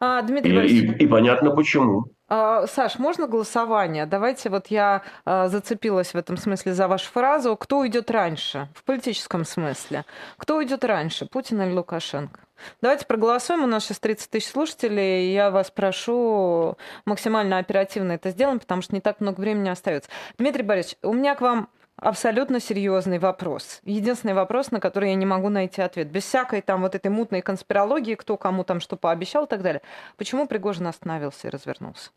А, 0.00 0.22
Дмитрий 0.22 0.66
и, 0.66 0.86
и, 0.86 1.04
и 1.04 1.06
понятно 1.06 1.50
почему. 1.50 2.04
А, 2.36 2.66
Саш, 2.66 2.98
можно 2.98 3.28
голосование? 3.28 4.06
Давайте 4.06 4.50
вот 4.50 4.66
я 4.66 5.02
а, 5.24 5.46
зацепилась 5.46 6.14
в 6.14 6.16
этом 6.16 6.36
смысле 6.36 6.74
за 6.74 6.88
вашу 6.88 7.08
фразу. 7.12 7.56
Кто 7.56 7.78
уйдет 7.78 8.10
раньше? 8.10 8.66
В 8.74 8.82
политическом 8.82 9.44
смысле. 9.44 10.04
Кто 10.36 10.56
уйдет 10.56 10.84
раньше, 10.84 11.26
Путин 11.26 11.62
или 11.62 11.70
Лукашенко? 11.70 12.40
Давайте 12.82 13.06
проголосуем. 13.06 13.62
У 13.62 13.68
нас 13.68 13.84
сейчас 13.84 14.00
30 14.00 14.30
тысяч 14.30 14.48
слушателей. 14.48 15.32
Я 15.32 15.52
вас 15.52 15.70
прошу 15.70 16.76
максимально 17.04 17.58
оперативно 17.58 18.10
это 18.12 18.30
сделаем, 18.30 18.58
потому 18.58 18.82
что 18.82 18.96
не 18.96 19.00
так 19.00 19.20
много 19.20 19.38
времени 19.38 19.68
остается. 19.68 20.10
Дмитрий 20.36 20.64
Борисович, 20.64 20.98
у 21.02 21.12
меня 21.12 21.36
к 21.36 21.40
вам 21.40 21.68
абсолютно 21.94 22.58
серьезный 22.58 23.20
вопрос. 23.20 23.80
Единственный 23.84 24.34
вопрос, 24.34 24.72
на 24.72 24.80
который 24.80 25.10
я 25.10 25.14
не 25.14 25.26
могу 25.26 25.50
найти 25.50 25.80
ответ. 25.82 26.08
Без 26.08 26.24
всякой 26.24 26.62
там 26.62 26.82
вот 26.82 26.96
этой 26.96 27.12
мутной 27.12 27.42
конспирологии, 27.42 28.16
кто 28.16 28.36
кому 28.36 28.64
там 28.64 28.80
что 28.80 28.96
пообещал 28.96 29.44
и 29.44 29.48
так 29.48 29.62
далее. 29.62 29.82
Почему 30.16 30.48
Пригожин 30.48 30.88
остановился 30.88 31.46
и 31.46 31.50
развернулся? 31.50 32.10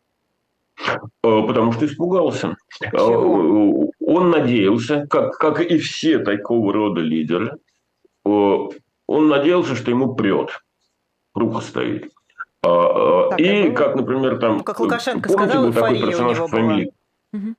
Э, 0.86 0.96
потому 1.22 1.72
что 1.72 1.86
испугался. 1.86 2.56
Чего? 2.80 3.84
Э, 3.84 4.04
он 4.04 4.30
надеялся, 4.30 5.06
как, 5.08 5.36
как 5.38 5.60
и 5.60 5.78
все 5.78 6.18
такого 6.18 6.72
рода 6.72 7.00
лидеры, 7.00 7.58
э, 8.24 8.28
он 8.28 9.28
надеялся, 9.28 9.74
что 9.74 9.90
ему 9.90 10.14
прет. 10.14 10.62
Рука 11.34 11.60
стоит. 11.60 12.10
А, 12.62 13.30
так, 13.30 13.40
и 13.40 13.70
как, 13.70 13.94
например, 13.94 14.38
там... 14.38 14.58
Ну, 14.58 14.64
как 14.64 14.80
Лукашенко 14.80 15.28
помните, 15.28 15.50
сказал, 15.50 15.66
был 15.66 15.72
такой 15.72 16.00
персонаж 16.00 16.38
фамилии? 16.50 16.92
Угу. 17.32 17.54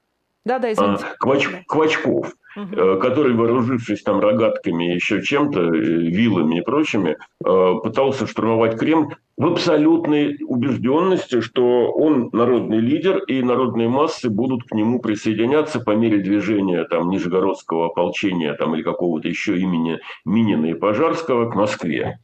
Да, 0.50 0.58
да, 0.58 0.72
извините. 0.72 1.06
А, 1.06 1.16
Квач, 1.20 1.48
Квачков, 1.68 2.34
угу. 2.58 3.00
который, 3.00 3.36
вооружившись 3.36 4.02
там 4.02 4.20
рогатками, 4.20 4.96
еще 4.96 5.22
чем-то, 5.22 5.62
э, 5.62 5.70
вилами 5.70 6.58
и 6.58 6.62
прочими, 6.62 7.18
э, 7.46 7.74
пытался 7.84 8.26
штурмовать 8.26 8.76
Кремль 8.80 9.14
в 9.38 9.46
абсолютной 9.46 10.40
убежденности, 10.42 11.42
что 11.42 11.92
он 11.92 12.32
народный 12.34 12.80
лидер, 12.80 13.20
и 13.26 13.44
народные 13.44 13.90
массы 13.90 14.32
будут 14.32 14.64
к 14.64 14.72
нему 14.74 15.00
присоединяться 15.00 15.82
по 15.82 15.92
мере 15.92 16.18
движения 16.18 16.84
там, 16.86 17.12
Нижегородского 17.12 17.86
ополчения 17.86 18.56
там, 18.56 18.74
или 18.74 18.82
какого-то 18.82 19.28
еще 19.28 19.56
имени 19.56 20.00
Минина 20.26 20.66
и 20.66 20.74
Пожарского 20.74 21.52
к 21.52 21.54
Москве. 21.54 22.18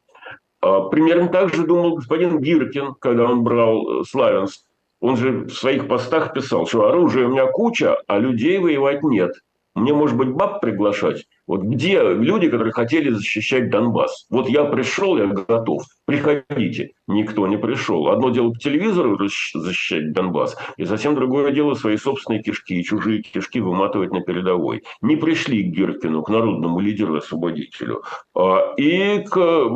А, 0.62 0.82
примерно 0.90 1.28
так 1.28 1.54
же 1.54 1.68
думал 1.68 1.98
господин 1.98 2.40
Гиркин, 2.40 2.96
когда 3.00 3.26
он 3.26 3.44
брал 3.44 4.04
Славянск 4.04 4.65
он 5.02 5.18
же 5.18 5.46
в 5.46 5.52
своих 5.52 5.88
постах 5.88 6.34
писал, 6.34 6.68
что 6.68 6.88
оружия 6.88 7.28
у 7.28 7.32
меня 7.32 7.46
куча, 7.48 7.96
а 8.08 8.18
людей 8.18 8.58
воевать 8.60 9.04
нет. 9.04 9.32
Мне, 9.76 9.94
может 9.94 10.16
быть, 10.16 10.30
баб 10.30 10.62
приглашать? 10.62 11.26
Вот 11.48 11.62
где 11.62 12.02
люди, 12.02 12.50
которые 12.50 12.72
хотели 12.72 13.10
защищать 13.10 13.70
Донбасс? 13.70 14.26
Вот 14.30 14.48
я 14.48 14.64
пришел, 14.64 15.18
я 15.18 15.28
готов. 15.28 15.84
Приходите. 16.06 16.92
Никто 17.08 17.46
не 17.46 17.58
пришел. 17.58 18.08
Одно 18.08 18.30
дело 18.30 18.52
по 18.52 18.58
телевизору 18.58 19.20
защищать 19.54 20.14
Донбасс, 20.14 20.56
и 20.78 20.86
совсем 20.86 21.14
другое 21.14 21.52
дело 21.52 21.74
свои 21.74 21.98
собственные 21.98 22.42
кишки 22.42 22.80
и 22.80 22.84
чужие 22.86 23.22
кишки 23.22 23.60
выматывать 23.60 24.12
на 24.12 24.22
передовой. 24.22 24.84
Не 25.02 25.18
пришли 25.18 25.64
к 25.64 25.76
Гиркину, 25.76 26.24
к 26.24 26.30
народному 26.30 26.80
лидеру-освободителю. 26.80 28.04
А, 28.34 28.74
и 28.78 29.20
к 29.20 29.70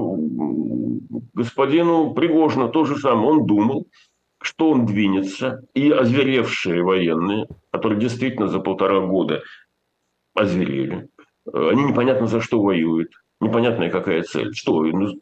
господину 1.34 2.14
Пригожину 2.14 2.70
то 2.70 2.86
же 2.86 2.96
самое. 2.98 3.32
Он 3.32 3.46
думал, 3.46 3.88
что 4.42 4.72
он 4.72 4.86
двинется, 4.86 5.64
и 5.74 5.92
озверевшие 5.92 6.84
военные, 6.84 7.48
которые 7.72 8.00
действительно 8.00 8.48
за 8.48 8.60
полтора 8.60 9.02
года 9.02 9.44
озверели, 10.34 11.10
э, 11.52 11.70
они 11.72 11.84
непонятно 11.84 12.28
за 12.28 12.42
что 12.42 12.62
воюют, 12.62 13.12
непонятная 13.42 13.90
какая 13.90 14.24
цель. 14.24 14.54
Что? 14.54 14.84
Ну, 14.84 15.20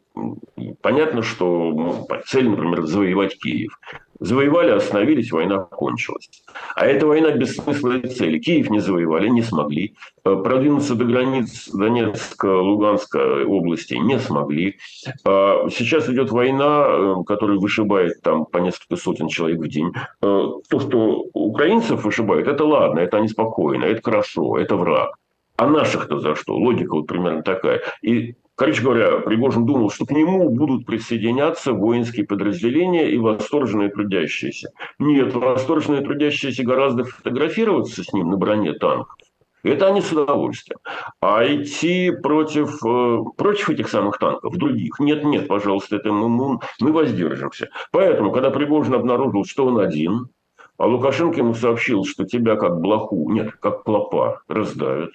понятно, 0.80 1.22
что 1.22 2.06
цель, 2.26 2.48
например, 2.48 2.82
завоевать 2.82 3.38
Киев. 3.38 3.78
Завоевали, 4.20 4.70
остановились, 4.70 5.30
война 5.30 5.58
кончилась. 5.58 6.28
А 6.74 6.86
эта 6.86 7.06
война 7.06 7.30
без 7.30 7.54
смысла 7.54 7.98
и 7.98 8.08
цели. 8.08 8.38
Киев 8.38 8.68
не 8.68 8.80
завоевали, 8.80 9.28
не 9.28 9.42
смогли. 9.42 9.94
Э, 10.24 10.34
продвинуться 10.36 10.96
до 10.96 11.04
границ 11.04 11.68
Донецка, 11.72 12.46
Луганской 12.46 13.44
области 13.44 13.94
не 13.94 14.18
смогли. 14.18 14.78
А 15.24 15.68
сейчас 15.70 16.08
идет 16.08 16.30
война, 16.30 16.86
э, 16.88 17.14
которая 17.26 17.58
вышибает 17.58 18.20
там 18.22 18.44
по 18.44 18.58
несколько 18.58 18.96
сотен 18.96 19.28
человек 19.28 19.60
в 19.60 19.68
день. 19.68 19.92
Э, 20.20 20.46
то, 20.68 20.80
что 20.80 21.26
украинцев 21.32 22.04
вышибают, 22.04 22.48
это 22.48 22.64
ладно, 22.64 22.98
это 22.98 23.18
они 23.18 23.28
спокойно, 23.28 23.84
это 23.84 24.02
хорошо, 24.02 24.58
это 24.58 24.74
враг. 24.76 25.16
А 25.56 25.66
наших-то 25.66 26.18
за 26.18 26.34
что? 26.34 26.56
Логика 26.56 26.94
вот 26.94 27.06
примерно 27.06 27.42
такая. 27.42 27.82
И 28.02 28.34
Короче 28.58 28.82
говоря, 28.82 29.20
Пригожин 29.20 29.66
думал, 29.66 29.88
что 29.88 30.04
к 30.04 30.10
нему 30.10 30.50
будут 30.50 30.84
присоединяться 30.84 31.72
воинские 31.72 32.26
подразделения 32.26 33.08
и 33.08 33.16
восторженные 33.16 33.88
трудящиеся. 33.88 34.72
Нет, 34.98 35.32
восторженные 35.32 36.00
трудящиеся 36.00 36.64
гораздо 36.64 37.04
фотографироваться 37.04 38.02
с 38.02 38.12
ним 38.12 38.30
на 38.30 38.36
броне 38.36 38.72
танков. 38.72 39.14
Это 39.62 39.86
они 39.86 40.00
с 40.00 40.10
удовольствием. 40.10 40.80
А 41.20 41.46
идти 41.46 42.10
против, 42.10 42.84
э, 42.84 43.18
против 43.36 43.70
этих 43.70 43.88
самых 43.88 44.18
танков, 44.18 44.56
других, 44.56 44.98
нет, 44.98 45.22
нет, 45.22 45.46
пожалуйста, 45.46 45.94
это 45.94 46.10
мы, 46.10 46.28
мы, 46.28 46.58
мы 46.80 46.90
воздержимся. 46.90 47.68
Поэтому, 47.92 48.32
когда 48.32 48.50
Пригожин 48.50 48.94
обнаружил, 48.94 49.44
что 49.44 49.66
он 49.66 49.78
один, 49.78 50.30
а 50.78 50.86
Лукашенко 50.86 51.38
ему 51.38 51.54
сообщил, 51.54 52.04
что 52.04 52.24
тебя 52.24 52.56
как 52.56 52.80
блоху, 52.80 53.30
нет, 53.30 53.52
как 53.60 53.84
клопа 53.84 54.42
раздавят, 54.48 55.10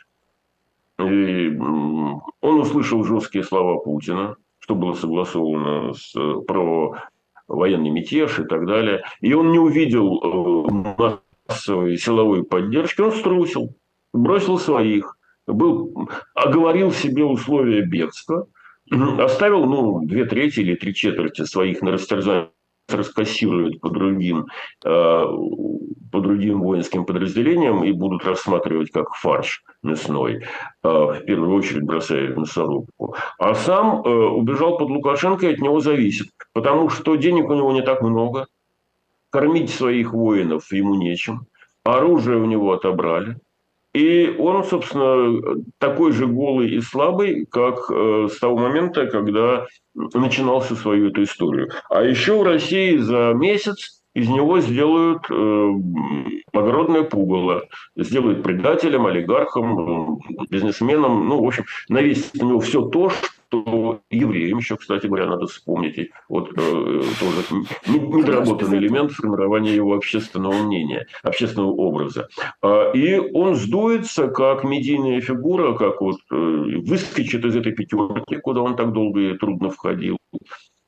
и 1.00 1.50
он 1.58 2.60
услышал 2.60 3.04
жесткие 3.04 3.44
слова 3.44 3.80
Путина, 3.80 4.36
что 4.60 4.76
было 4.76 4.94
согласовано 4.94 5.94
с, 5.94 6.14
про 6.48 6.96
военный 7.48 7.90
мятеж 7.90 8.40
и 8.40 8.44
так 8.44 8.66
далее. 8.66 9.04
И 9.22 9.34
он 9.34 9.52
не 9.52 9.60
увидел 9.60 10.22
э, 10.22 11.14
массовой 11.48 11.98
силовой 11.98 12.44
поддержки, 12.44 13.02
он 13.02 13.12
струсил, 13.12 13.76
бросил 14.14 14.58
своих, 14.58 15.18
был, 15.48 16.10
оговорил 16.36 16.92
себе 16.92 17.26
условия 17.26 17.82
бегства, 17.82 18.48
оставил 18.92 19.66
ну, 19.66 20.06
две 20.06 20.26
трети 20.26 20.62
или 20.62 20.76
три 20.76 20.94
четверти 20.94 21.44
своих 21.44 21.82
на 21.82 21.92
растерзание 21.92 22.50
раскассируют 22.90 23.80
по 23.80 23.90
другим, 23.90 24.48
э, 24.86 25.24
по 26.12 26.20
другим 26.20 26.62
воинским 26.62 27.06
подразделениям 27.06 27.84
и 27.84 27.92
будут 27.92 28.26
рассматривать 28.26 28.92
как 28.92 29.14
фарш 29.16 29.64
мясной, 29.82 30.44
э, 30.84 30.88
в 30.88 31.22
первую 31.26 31.54
очередь 31.56 31.84
бросая 31.84 32.34
в 32.34 32.38
мясорубку. 32.38 33.16
А 33.40 33.56
сам 33.56 34.02
э, 34.02 34.10
убежал 34.10 34.78
под 34.78 34.90
Лукашенко 34.90 35.48
и 35.48 35.54
от 35.54 35.60
него 35.60 35.80
зависит, 35.80 36.28
потому 36.54 36.90
что 36.90 37.16
денег 37.16 37.50
у 37.50 37.56
него 37.56 37.72
не 37.72 37.82
так 37.82 38.02
много, 38.02 38.48
кормить 39.30 39.72
своих 39.72 40.14
воинов 40.14 40.72
ему 40.72 40.96
нечем, 40.96 41.48
оружие 41.84 42.38
у 42.38 42.46
него 42.46 42.74
отобрали, 42.74 43.38
и 43.94 44.36
он, 44.40 44.64
собственно, 44.64 45.40
такой 45.78 46.12
же 46.12 46.28
голый 46.28 46.72
и 46.72 46.82
слабый, 46.82 47.46
как 47.46 47.90
э, 47.92 48.28
с 48.32 48.40
того 48.40 48.58
момента, 48.58 49.06
когда 49.06 49.68
начинал 49.94 50.62
всю 50.62 50.76
свою 50.76 51.10
эту 51.10 51.24
историю. 51.24 51.70
А 51.90 52.02
еще 52.02 52.40
в 52.40 52.44
России 52.44 52.98
за 52.98 53.34
месяц 53.36 54.02
из 54.16 54.28
него 54.30 54.60
сделают 54.60 55.26
э, 55.30 55.70
огородное 56.54 57.04
пугало, 57.04 57.64
сделают 57.96 58.44
предателем, 58.44 59.06
олигархом, 59.06 60.20
бизнесменом, 60.50 61.28
ну, 61.28 61.44
в 61.44 61.48
общем, 61.48 61.66
навесит 61.90 62.34
на 62.36 62.46
него 62.46 62.60
все 62.60 62.82
то, 62.90 63.12
что 63.54 64.02
евреям 64.10 64.58
еще, 64.58 64.78
кстати 64.78 65.08
говоря, 65.08 65.28
надо 65.28 65.48
вспомнить. 65.48 66.10
Вот 66.30 66.50
э, 66.58 67.04
тоже 67.20 67.66
недоработанный 67.88 68.80
элемент 68.80 69.12
формирования 69.12 69.76
его 69.76 69.94
общественного 69.94 70.54
мнения, 70.64 71.06
общественного 71.22 71.72
образа. 71.72 72.28
А, 72.62 72.92
и 72.92 73.18
он 73.18 73.56
сдуется 73.56 74.28
как 74.28 74.64
медийная 74.64 75.22
фигура, 75.22 75.74
как 75.76 76.02
вот 76.02 76.18
э, 76.32 76.36
выскочит 76.36 77.46
из 77.46 77.56
этой 77.56 77.74
пятерки, 77.74 78.38
куда 78.38 78.62
он 78.62 78.76
так 78.76 78.92
долго 78.92 79.20
и 79.20 79.38
трудно 79.38 79.70
входил 79.70 80.18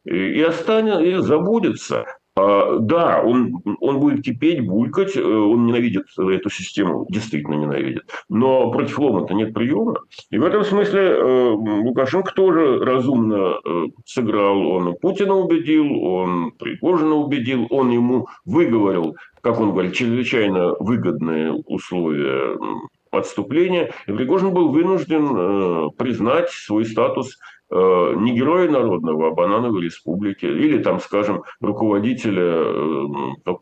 и 0.05 0.41
останется, 0.41 1.01
и 1.01 1.15
забудется. 1.15 2.05
А, 2.37 2.79
да, 2.79 3.21
он, 3.21 3.61
он 3.79 3.99
будет 3.99 4.25
кипеть, 4.25 4.59
булькать, 4.59 5.15
э, 5.15 5.21
он 5.23 5.67
ненавидит 5.67 6.05
эту 6.17 6.49
систему, 6.49 7.05
действительно 7.09 7.55
ненавидит. 7.55 8.03
Но 8.27 8.71
против 8.71 8.99
лома-то 8.99 9.33
нет 9.33 9.53
приема. 9.53 9.95
И 10.31 10.37
в 10.37 10.43
этом 10.43 10.65
смысле 10.65 11.01
э, 11.01 11.49
Лукашенко 11.51 12.33
тоже 12.33 12.79
разумно 12.79 13.55
э, 13.63 13.85
сыграл. 14.05 14.67
Он 14.67 14.95
Путина 14.95 15.35
убедил, 15.35 16.03
он 16.03 16.51
Пригожина 16.59 17.15
убедил, 17.15 17.67
он 17.69 17.91
ему 17.91 18.27
выговорил, 18.43 19.15
как 19.39 19.61
он 19.61 19.71
говорит, 19.71 19.93
чрезвычайно 19.93 20.75
выгодные 20.79 21.53
условия 21.53 22.57
отступления. 23.11 23.93
И 24.07 24.11
Пригожин 24.11 24.53
был 24.53 24.73
вынужден 24.73 25.91
признать 25.91 26.49
свой 26.49 26.83
статус 26.83 27.37
не 27.75 28.35
героя 28.35 28.69
народного, 28.69 29.27
а 29.27 29.31
банановой 29.31 29.83
республики, 29.83 30.45
или 30.45 30.81
там, 30.81 30.99
скажем, 30.99 31.43
руководителя 31.61 32.43
э, 32.43 33.05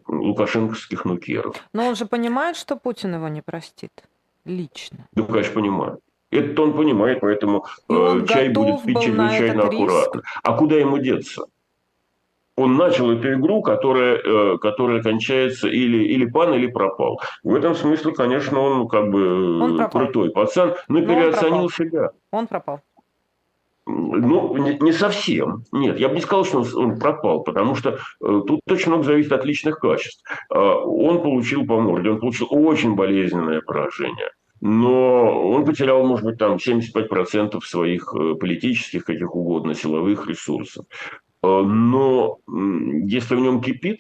лукашенковских 0.08 1.06
нукеров. 1.06 1.56
Но 1.73 1.88
он 1.88 1.95
же 1.95 2.06
понимает, 2.06 2.56
что 2.56 2.76
Путин 2.76 3.15
его 3.15 3.28
не 3.28 3.41
простит 3.41 3.91
лично. 4.45 5.08
Да, 5.13 5.23
конечно, 5.23 5.54
понимает. 5.54 5.99
Это 6.32 6.63
он 6.63 6.73
понимает, 6.73 7.19
поэтому 7.21 7.65
э, 7.89 8.26
чай 8.28 8.49
будет 8.49 8.84
пить 8.84 8.99
чрезвычайно 8.99 9.63
аккуратно. 9.63 10.21
А 10.43 10.58
куда 10.58 10.76
ему 10.78 10.97
деться? 10.97 11.45
Он 12.56 12.76
начал 12.76 13.12
эту 13.12 13.34
игру, 13.34 13.62
которая, 13.62 14.17
э, 14.17 14.58
которая 14.60 15.02
кончается 15.02 15.67
или, 15.67 16.04
или 16.06 16.26
пан, 16.26 16.54
или 16.54 16.67
пропал. 16.67 17.19
В 17.43 17.56
этом 17.56 17.73
смысле, 17.73 18.13
конечно, 18.13 18.60
он 18.60 18.88
как 18.88 19.10
бы 19.10 19.60
он 19.60 19.89
крутой 19.89 20.32
пацан, 20.32 20.76
но, 20.88 20.99
но 20.99 21.06
переоценил 21.06 21.63
он 21.63 21.69
себя. 21.69 22.12
Он 22.32 22.47
пропал. 22.47 22.82
Ну, 23.86 24.56
не 24.58 24.93
совсем. 24.93 25.65
Нет, 25.74 26.00
я 26.00 26.08
бы 26.08 26.15
не 26.15 26.22
сказал, 26.22 26.46
что 26.46 26.63
он 26.80 26.98
пропал, 26.98 27.43
потому 27.43 27.76
что 27.76 27.89
э, 27.89 28.41
тут 28.48 28.62
очень 28.69 28.89
много 28.89 29.04
зависит 29.04 29.34
от 29.34 29.43
личных 29.43 29.80
качеств. 29.80 30.24
Э, 30.50 30.58
он 30.58 31.22
получил 31.22 31.65
по 31.65 31.80
морде, 31.82 32.12
он 32.12 32.19
получил 32.19 32.48
очень 32.50 32.96
болезненное 32.96 33.62
поражение. 33.62 34.30
Но 34.62 35.50
он 35.50 35.65
потерял, 35.65 36.06
может 36.06 36.26
быть, 36.26 36.38
там 36.38 36.56
75% 36.56 37.60
своих 37.62 38.13
э, 38.15 38.36
политических, 38.36 39.04
каких 39.04 39.36
угодно, 39.36 39.74
силовых 39.74 40.28
ресурсов. 40.28 40.86
Но 41.41 42.38
если 42.48 43.36
в 43.36 43.41
нем 43.41 43.62
кипит, 43.62 44.00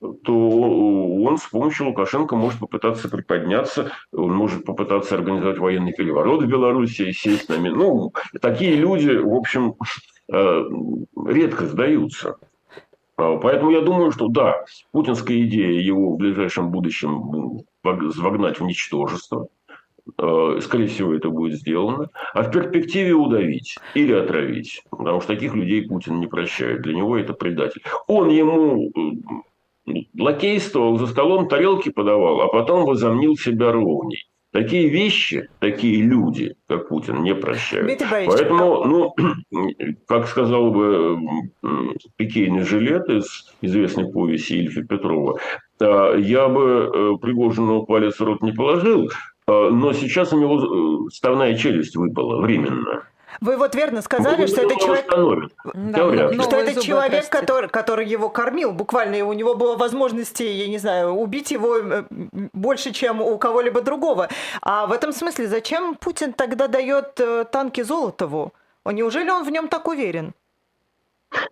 то 0.00 1.20
он 1.22 1.38
с 1.38 1.46
помощью 1.46 1.86
Лукашенко 1.86 2.36
может 2.36 2.60
попытаться 2.60 3.08
приподняться, 3.08 3.92
он 4.12 4.34
может 4.34 4.64
попытаться 4.64 5.14
организовать 5.14 5.58
военный 5.58 5.92
переворот 5.92 6.42
в 6.42 6.46
Беларуси, 6.46 7.12
сесть 7.12 7.48
на... 7.48 7.56
Ну, 7.56 8.12
такие 8.40 8.76
люди, 8.76 9.10
в 9.16 9.34
общем, 9.34 9.74
э, 10.32 10.64
редко 11.26 11.66
сдаются. 11.66 12.36
А, 13.16 13.36
поэтому 13.38 13.70
я 13.70 13.80
думаю, 13.80 14.12
что 14.12 14.28
да, 14.28 14.64
путинская 14.92 15.40
идея 15.42 15.80
его 15.80 16.12
в 16.12 16.18
ближайшем 16.18 16.70
будущем 16.70 17.62
вогнать 17.82 18.60
в 18.60 18.64
ничтожество, 18.64 19.48
э, 20.18 20.58
скорее 20.62 20.88
всего, 20.88 21.14
это 21.14 21.30
будет 21.30 21.58
сделано, 21.58 22.10
а 22.34 22.42
в 22.42 22.50
перспективе 22.50 23.14
удавить 23.14 23.78
или 23.94 24.12
отравить, 24.12 24.82
потому 24.90 25.20
что 25.20 25.32
таких 25.32 25.54
людей 25.54 25.88
Путин 25.88 26.20
не 26.20 26.26
прощает. 26.26 26.82
Для 26.82 26.94
него 26.94 27.16
это 27.16 27.32
предатель. 27.32 27.82
Он 28.06 28.28
ему 28.28 28.92
лакействовал 30.18 30.98
за 30.98 31.06
столом, 31.06 31.48
тарелки 31.48 31.90
подавал, 31.90 32.40
а 32.42 32.48
потом 32.48 32.84
возомнил 32.84 33.36
себя 33.36 33.72
ровней. 33.72 34.26
Такие 34.56 34.88
вещи, 34.88 35.50
такие 35.58 36.00
люди, 36.00 36.54
как 36.66 36.88
Путин, 36.88 37.22
не 37.22 37.34
прощают. 37.34 37.86
Поэтому, 38.08 38.84
ну, 38.84 39.14
как 40.08 40.26
сказал 40.28 40.70
бы 40.70 41.18
пикейный 42.16 42.62
жилет 42.62 43.06
из 43.10 43.52
известной 43.60 44.10
повести 44.10 44.54
Ильфа 44.54 44.82
Петрова, 44.82 45.38
э, 45.78 46.20
я 46.20 46.48
бы 46.48 46.62
э, 46.62 47.12
Пригожину 47.20 47.84
палец 47.84 48.18
в 48.18 48.24
рот 48.24 48.40
не 48.40 48.52
положил, 48.52 49.10
э, 49.10 49.10
но 49.46 49.92
сейчас 49.92 50.32
у 50.32 50.40
него 50.40 51.10
ставная 51.10 51.54
челюсть 51.54 51.96
выпала 51.96 52.40
временно. 52.40 53.02
Вы 53.40 53.56
вот 53.56 53.74
верно 53.74 54.02
сказали, 54.02 54.42
ну, 54.42 54.46
что 54.46 54.62
это 54.62 54.76
человек, 54.76 55.06
да, 55.74 56.42
что 56.42 56.56
это 56.56 56.80
человек, 56.80 57.28
который, 57.28 57.68
который 57.68 58.06
его 58.06 58.28
кормил. 58.28 58.72
Буквально 58.72 59.24
у 59.24 59.32
него 59.32 59.54
было 59.54 59.76
возможности, 59.76 60.42
я 60.42 60.68
не 60.68 60.78
знаю, 60.78 61.10
убить 61.12 61.50
его 61.50 61.78
э, 61.78 62.04
больше, 62.52 62.92
чем 62.92 63.20
у 63.20 63.36
кого-либо 63.38 63.82
другого. 63.82 64.28
А 64.62 64.86
в 64.86 64.92
этом 64.92 65.12
смысле, 65.12 65.46
зачем 65.46 65.94
Путин 65.94 66.32
тогда 66.32 66.68
дает 66.68 67.20
э, 67.20 67.44
танки 67.50 67.82
Золотову? 67.82 68.52
Неужели 68.84 69.30
он 69.30 69.44
в 69.44 69.50
нем 69.50 69.68
так 69.68 69.88
уверен? 69.88 70.32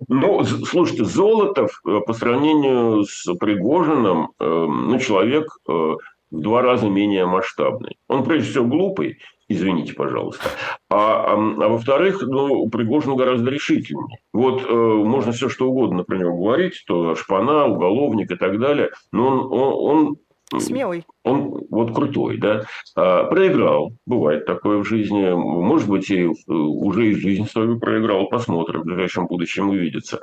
Ну, 0.08 0.44
слушайте, 0.44 1.04
Золотов 1.04 1.80
э, 1.86 2.00
по 2.06 2.12
сравнению 2.14 3.04
с 3.04 3.32
Пригожиным, 3.34 4.32
ну, 4.38 4.98
человек 4.98 5.58
в 5.66 5.98
два 6.30 6.62
раза 6.62 6.88
менее 6.88 7.26
масштабный. 7.26 7.96
Он, 8.08 8.24
прежде 8.24 8.50
всего, 8.50 8.64
глупый, 8.64 9.18
извините, 9.48 9.94
пожалуйста. 9.94 10.44
А, 10.90 10.96
а, 10.96 11.34
а 11.34 11.68
во-вторых, 11.68 12.22
ну, 12.22 12.68
Пригожин 12.68 13.16
гораздо 13.16 13.50
решительнее. 13.50 14.18
Вот 14.32 14.62
э, 14.62 14.72
можно 14.72 15.32
все 15.32 15.48
что 15.48 15.68
угодно 15.68 16.04
про 16.04 16.18
него 16.18 16.36
говорить, 16.36 16.82
то 16.86 17.14
шпана, 17.14 17.66
уголовник 17.66 18.30
и 18.30 18.36
так 18.36 18.58
далее, 18.58 18.90
но 19.12 19.26
он, 19.26 19.52
он, 19.52 19.98
он 20.06 20.16
Смелый. 20.58 21.04
Он 21.24 21.64
вот 21.70 21.94
крутой, 21.94 22.38
да. 22.38 22.64
А, 22.96 23.24
проиграл. 23.24 23.92
Бывает 24.06 24.46
такое 24.46 24.78
в 24.78 24.84
жизни. 24.84 25.30
Может 25.32 25.88
быть, 25.88 26.10
и 26.10 26.28
уже 26.46 27.10
и 27.10 27.14
жизнь 27.14 27.46
свою 27.46 27.78
проиграл. 27.78 28.28
Посмотрим. 28.28 28.82
В 28.82 28.84
ближайшем 28.84 29.26
будущем 29.26 29.70
увидится. 29.70 30.20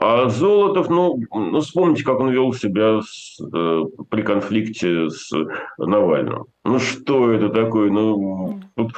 А 0.00 0.28
Золотов, 0.28 0.88
ну, 0.88 1.20
ну 1.32 1.60
вспомните, 1.60 2.04
как 2.04 2.18
он 2.20 2.30
вел 2.30 2.52
себя 2.52 3.00
с, 3.02 3.38
э, 3.40 3.82
при 4.08 4.22
конфликте 4.22 5.10
с 5.10 5.30
Навальным. 5.78 6.46
Ну, 6.64 6.78
что 6.78 7.30
это 7.30 7.50
такое? 7.50 7.90
Ну, 7.90 8.60
тут 8.74 8.92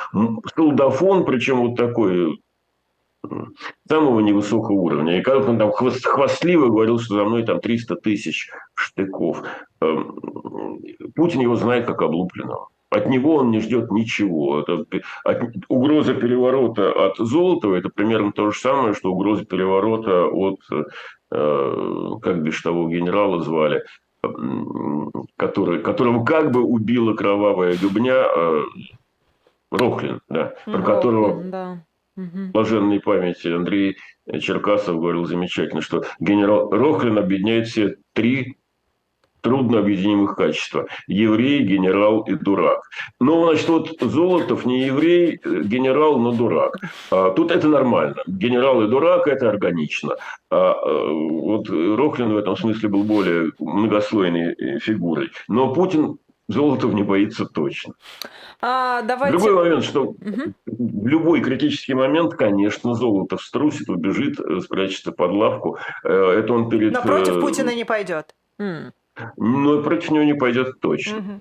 солдафон, 0.55 1.25
причем 1.25 1.69
вот 1.69 1.77
такой 1.77 2.41
самого 3.89 4.21
невысокого 4.21 4.75
уровня. 4.75 5.19
И 5.19 5.23
как 5.23 5.49
он 5.49 5.59
там 5.59 5.73
хвост, 5.73 6.05
хвастливо 6.05 6.69
говорил, 6.69 6.99
что 6.99 7.15
за 7.15 7.25
мной 7.25 7.45
там 7.45 7.61
300 7.61 7.97
тысяч 7.97 8.51
штыков. 8.75 9.43
Эм, 9.81 10.81
Путин 11.15 11.41
его 11.41 11.57
знает 11.57 11.87
как 11.87 12.03
облупленного. 12.03 12.69
От 12.91 13.09
него 13.09 13.37
он 13.37 13.51
не 13.51 13.61
ждет 13.61 13.91
ничего. 13.91 14.61
Это, 14.61 14.85
от, 15.25 15.43
угроза 15.69 16.15
переворота 16.15 16.93
от 16.93 17.17
Золотого– 17.19 17.75
это 17.77 17.89
примерно 17.89 18.33
то 18.33 18.51
же 18.51 18.59
самое, 18.59 18.95
что 18.95 19.13
угроза 19.13 19.45
переворота 19.45 20.27
от, 20.27 20.61
э, 21.33 22.11
как 22.23 22.43
бишь 22.43 22.61
того 22.63 22.89
генерала 22.89 23.41
звали, 23.41 23.83
который, 25.37 25.81
которого 25.81 26.25
как 26.25 26.53
бы 26.53 26.63
убила 26.63 27.15
кровавая 27.15 27.77
губня 27.81 28.15
э, 28.15 28.63
Рохлин, 29.71 30.21
да, 30.29 30.55
про 30.65 30.73
Рохлин, 30.73 30.85
которого 30.85 31.43
да. 31.45 31.85
Угу. 32.17 32.53
Блаженной 32.53 33.01
памяти 33.01 33.49
Андрей 33.49 33.97
Черкасов 34.41 34.97
говорил 34.97 35.25
замечательно, 35.25 35.81
что 35.81 36.05
генерал 36.21 36.71
Рохлин 36.71 37.19
объединяет 37.19 37.69
все 37.69 37.97
три 38.13 38.57
трудно 39.45 39.81
объединимых 39.81 40.37
качества. 40.37 40.87
Еврей, 41.07 41.63
генерал 41.63 42.23
и 42.23 42.35
дурак. 42.35 42.89
Но, 43.21 43.45
значит, 43.47 43.69
вот 43.69 43.97
Золотов 44.01 44.65
не 44.65 44.87
еврей, 44.87 45.39
генерал, 45.45 46.19
но 46.19 46.33
дурак. 46.33 46.79
А, 47.11 47.31
тут 47.31 47.51
это 47.51 47.69
нормально. 47.69 48.17
Генерал 48.27 48.83
и 48.83 48.89
дурак– 48.89 49.27
это 49.29 49.51
органично. 49.51 50.17
А, 50.51 50.73
а, 50.73 51.09
вот 51.13 51.69
Рохлин 51.69 52.33
в 52.33 52.39
этом 52.39 52.57
смысле 52.57 52.89
был 52.89 53.05
более 53.05 53.53
многослойной 53.59 54.79
фигурой. 54.81 55.31
Но 55.47 55.75
Путин 55.75 56.17
Золотов 56.49 56.93
не 56.93 57.03
боится 57.03 57.47
точно. 57.47 57.95
А, 58.61 59.03
давайте... 59.03 59.39
Другой 59.39 59.55
момент, 59.55 59.85
что 59.85 60.03
угу. 60.03 60.53
в 60.67 61.07
любой 61.07 61.41
критический 61.41 61.95
момент, 61.95 62.35
конечно, 62.35 62.95
Золотов 62.95 63.43
струсит, 63.43 63.89
убежит, 63.89 64.39
э, 64.41 64.61
спрячется 64.61 65.13
под 65.13 65.33
лавку. 65.33 65.79
Э, 66.05 66.13
это 66.13 66.53
он 66.53 66.69
перед... 66.69 66.93
Но 66.93 67.03
против 67.03 67.37
э, 67.37 67.41
Путина 67.41 67.75
не 67.75 67.85
пойдет. 67.85 68.35
Но 68.59 69.83
против 69.83 70.11
него 70.11 70.25
не 70.25 70.35
пойдет 70.35 70.81
точно. 70.81 71.19
Угу. 71.19 71.41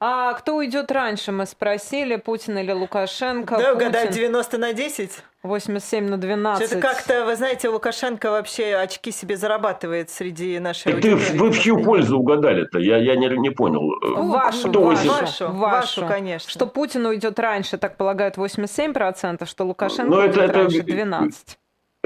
А 0.00 0.32
кто 0.34 0.56
уйдет 0.56 0.92
раньше, 0.92 1.32
мы 1.32 1.44
спросили, 1.46 2.16
Путин 2.16 2.58
или 2.58 2.70
Лукашенко? 2.70 3.56
Да, 3.56 3.72
угадать 3.74 4.14
90 4.14 4.58
на 4.58 4.72
10? 4.72 5.24
87 5.42 6.08
на 6.08 6.16
12. 6.16 6.72
Это 6.72 6.80
как-то, 6.80 7.24
вы 7.24 7.36
знаете, 7.36 7.68
Лукашенко 7.68 8.30
вообще 8.30 8.74
очки 8.74 9.12
себе 9.12 9.36
зарабатывает 9.36 10.10
среди 10.10 10.58
нашей 10.58 11.00
Ты, 11.00 11.14
Вы 11.14 11.50
в 11.50 11.58
чью 11.60 11.82
пользу 11.82 12.18
угадали-то? 12.18 12.78
Я, 12.80 12.96
я 12.96 13.14
не, 13.14 13.28
не 13.38 13.50
понял. 13.50 13.80
Вашу, 14.28 14.68
Кто 14.68 14.82
вашу, 14.82 15.08
вашу, 15.08 15.48
вашу, 15.48 16.06
конечно. 16.06 16.50
Что 16.50 16.66
Путин 16.66 17.06
уйдет 17.06 17.38
раньше, 17.38 17.78
так 17.78 17.96
полагают, 17.96 18.36
87%, 18.36 19.46
что 19.46 19.64
Лукашенко 19.64 20.10
Но 20.10 20.18
уйдет 20.22 20.38
это, 20.38 20.52
раньше 20.52 20.78
12% 20.80 21.30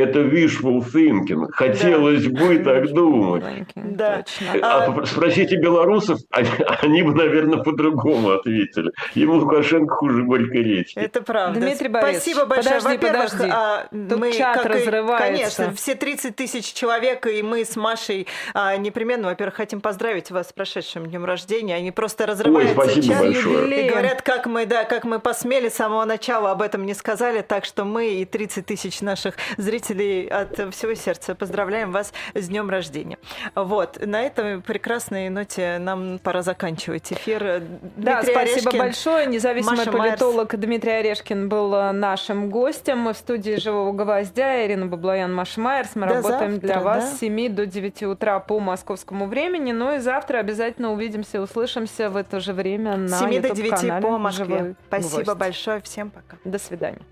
это 0.02 0.20
wishful 0.20 0.80
thinking. 0.80 1.46
Хотелось 1.52 2.24
да. 2.24 2.40
бы 2.40 2.58
так 2.58 2.92
думать. 2.92 3.44
Да. 3.74 4.24
А, 4.62 4.86
а 4.86 5.06
спросите 5.06 5.56
белорусов, 5.56 6.20
они, 6.30 6.48
они 6.82 7.02
бы, 7.02 7.14
наверное, 7.14 7.62
по-другому 7.62 8.30
ответили. 8.30 8.90
Ему 9.14 9.34
Лукашенко 9.34 9.94
хуже 9.94 10.22
горькой 10.24 10.62
речи. 10.62 10.92
Это 10.96 11.22
правда. 11.22 11.60
Дмитрий 11.60 11.88
Борисович, 11.88 12.22
Спасибо 12.22 12.46
большое. 12.46 12.80
Подожди, 12.80 13.06
подожди. 13.06 13.48
А, 13.50 13.86
Тут 13.90 14.18
мы, 14.18 14.32
чат 14.32 14.56
как 14.58 14.66
разрывается. 14.66 15.26
конечно, 15.26 15.74
все 15.74 15.94
30 15.94 16.36
тысяч 16.36 16.72
человек, 16.72 17.26
и 17.26 17.42
мы 17.42 17.64
с 17.64 17.76
Машей 17.76 18.26
а, 18.54 18.76
непременно, 18.76 19.28
во-первых, 19.28 19.54
хотим 19.54 19.80
поздравить 19.80 20.30
вас 20.30 20.48
с 20.48 20.52
прошедшим 20.52 21.06
днем 21.06 21.24
рождения. 21.24 21.76
Они 21.76 21.90
просто 21.90 22.26
разрываются. 22.26 22.78
Ой, 22.78 22.84
спасибо 22.84 23.06
чат, 23.06 23.22
большое. 23.22 23.86
И 23.86 23.90
говорят, 23.90 24.22
как 24.22 24.46
мы, 24.46 24.66
да, 24.66 24.84
как 24.84 25.04
мы 25.04 25.18
посмели 25.18 25.68
с 25.68 25.74
самого 25.74 26.04
начала 26.04 26.50
об 26.50 26.62
этом 26.62 26.86
не 26.86 26.94
сказали, 26.94 27.42
так 27.42 27.64
что 27.64 27.84
мы 27.84 28.14
и 28.14 28.24
30 28.24 28.66
тысяч 28.66 29.00
наших 29.00 29.34
зрителей 29.56 29.91
зрителей 29.92 30.26
от 30.26 30.74
всего 30.74 30.94
сердца 30.94 31.34
поздравляем 31.34 31.92
вас 31.92 32.12
с 32.34 32.48
днем 32.48 32.70
рождения. 32.70 33.18
Вот, 33.54 34.04
на 34.04 34.22
этой 34.22 34.60
прекрасной 34.60 35.28
ноте 35.28 35.78
нам 35.78 36.18
пора 36.18 36.42
заканчивать 36.42 37.12
эфир. 37.12 37.62
Да, 37.96 38.22
Дмитрий 38.22 38.32
спасибо 38.32 38.70
Орешкин, 38.70 38.78
большое. 38.78 39.26
Независимый 39.26 39.78
Маша 39.78 39.92
политолог 39.92 40.52
Майерс. 40.52 40.66
Дмитрий 40.66 40.92
Орешкин 40.92 41.48
был 41.48 41.92
нашим 41.92 42.50
гостем. 42.50 42.98
Мы 42.98 43.12
в 43.12 43.16
студии 43.16 43.56
«Живого 43.56 43.92
гвоздя». 43.92 44.66
Ирина 44.66 44.86
Баблоян, 44.86 45.34
Маша 45.34 45.60
Майерс. 45.60 45.90
Мы 45.94 46.06
до 46.06 46.14
работаем 46.14 46.52
завтра, 46.52 46.66
для 46.66 46.80
вас 46.80 47.10
да? 47.10 47.16
с 47.16 47.20
7 47.20 47.54
до 47.54 47.66
9 47.66 48.02
утра 48.04 48.40
по 48.40 48.60
московскому 48.60 49.26
времени. 49.26 49.72
Ну 49.72 49.94
и 49.94 49.98
завтра 49.98 50.38
обязательно 50.38 50.92
увидимся, 50.92 51.40
услышимся 51.40 52.10
в 52.10 52.16
это 52.16 52.40
же 52.40 52.52
время 52.52 52.96
на 52.96 53.18
7 53.18 53.42
до 53.42 53.50
9 53.50 54.02
по 54.02 54.18
Москве. 54.18 54.74
Спасибо 54.88 55.22
гвоздь. 55.22 55.38
большое. 55.38 55.80
Всем 55.82 56.10
пока. 56.10 56.36
До 56.44 56.58
свидания. 56.58 57.02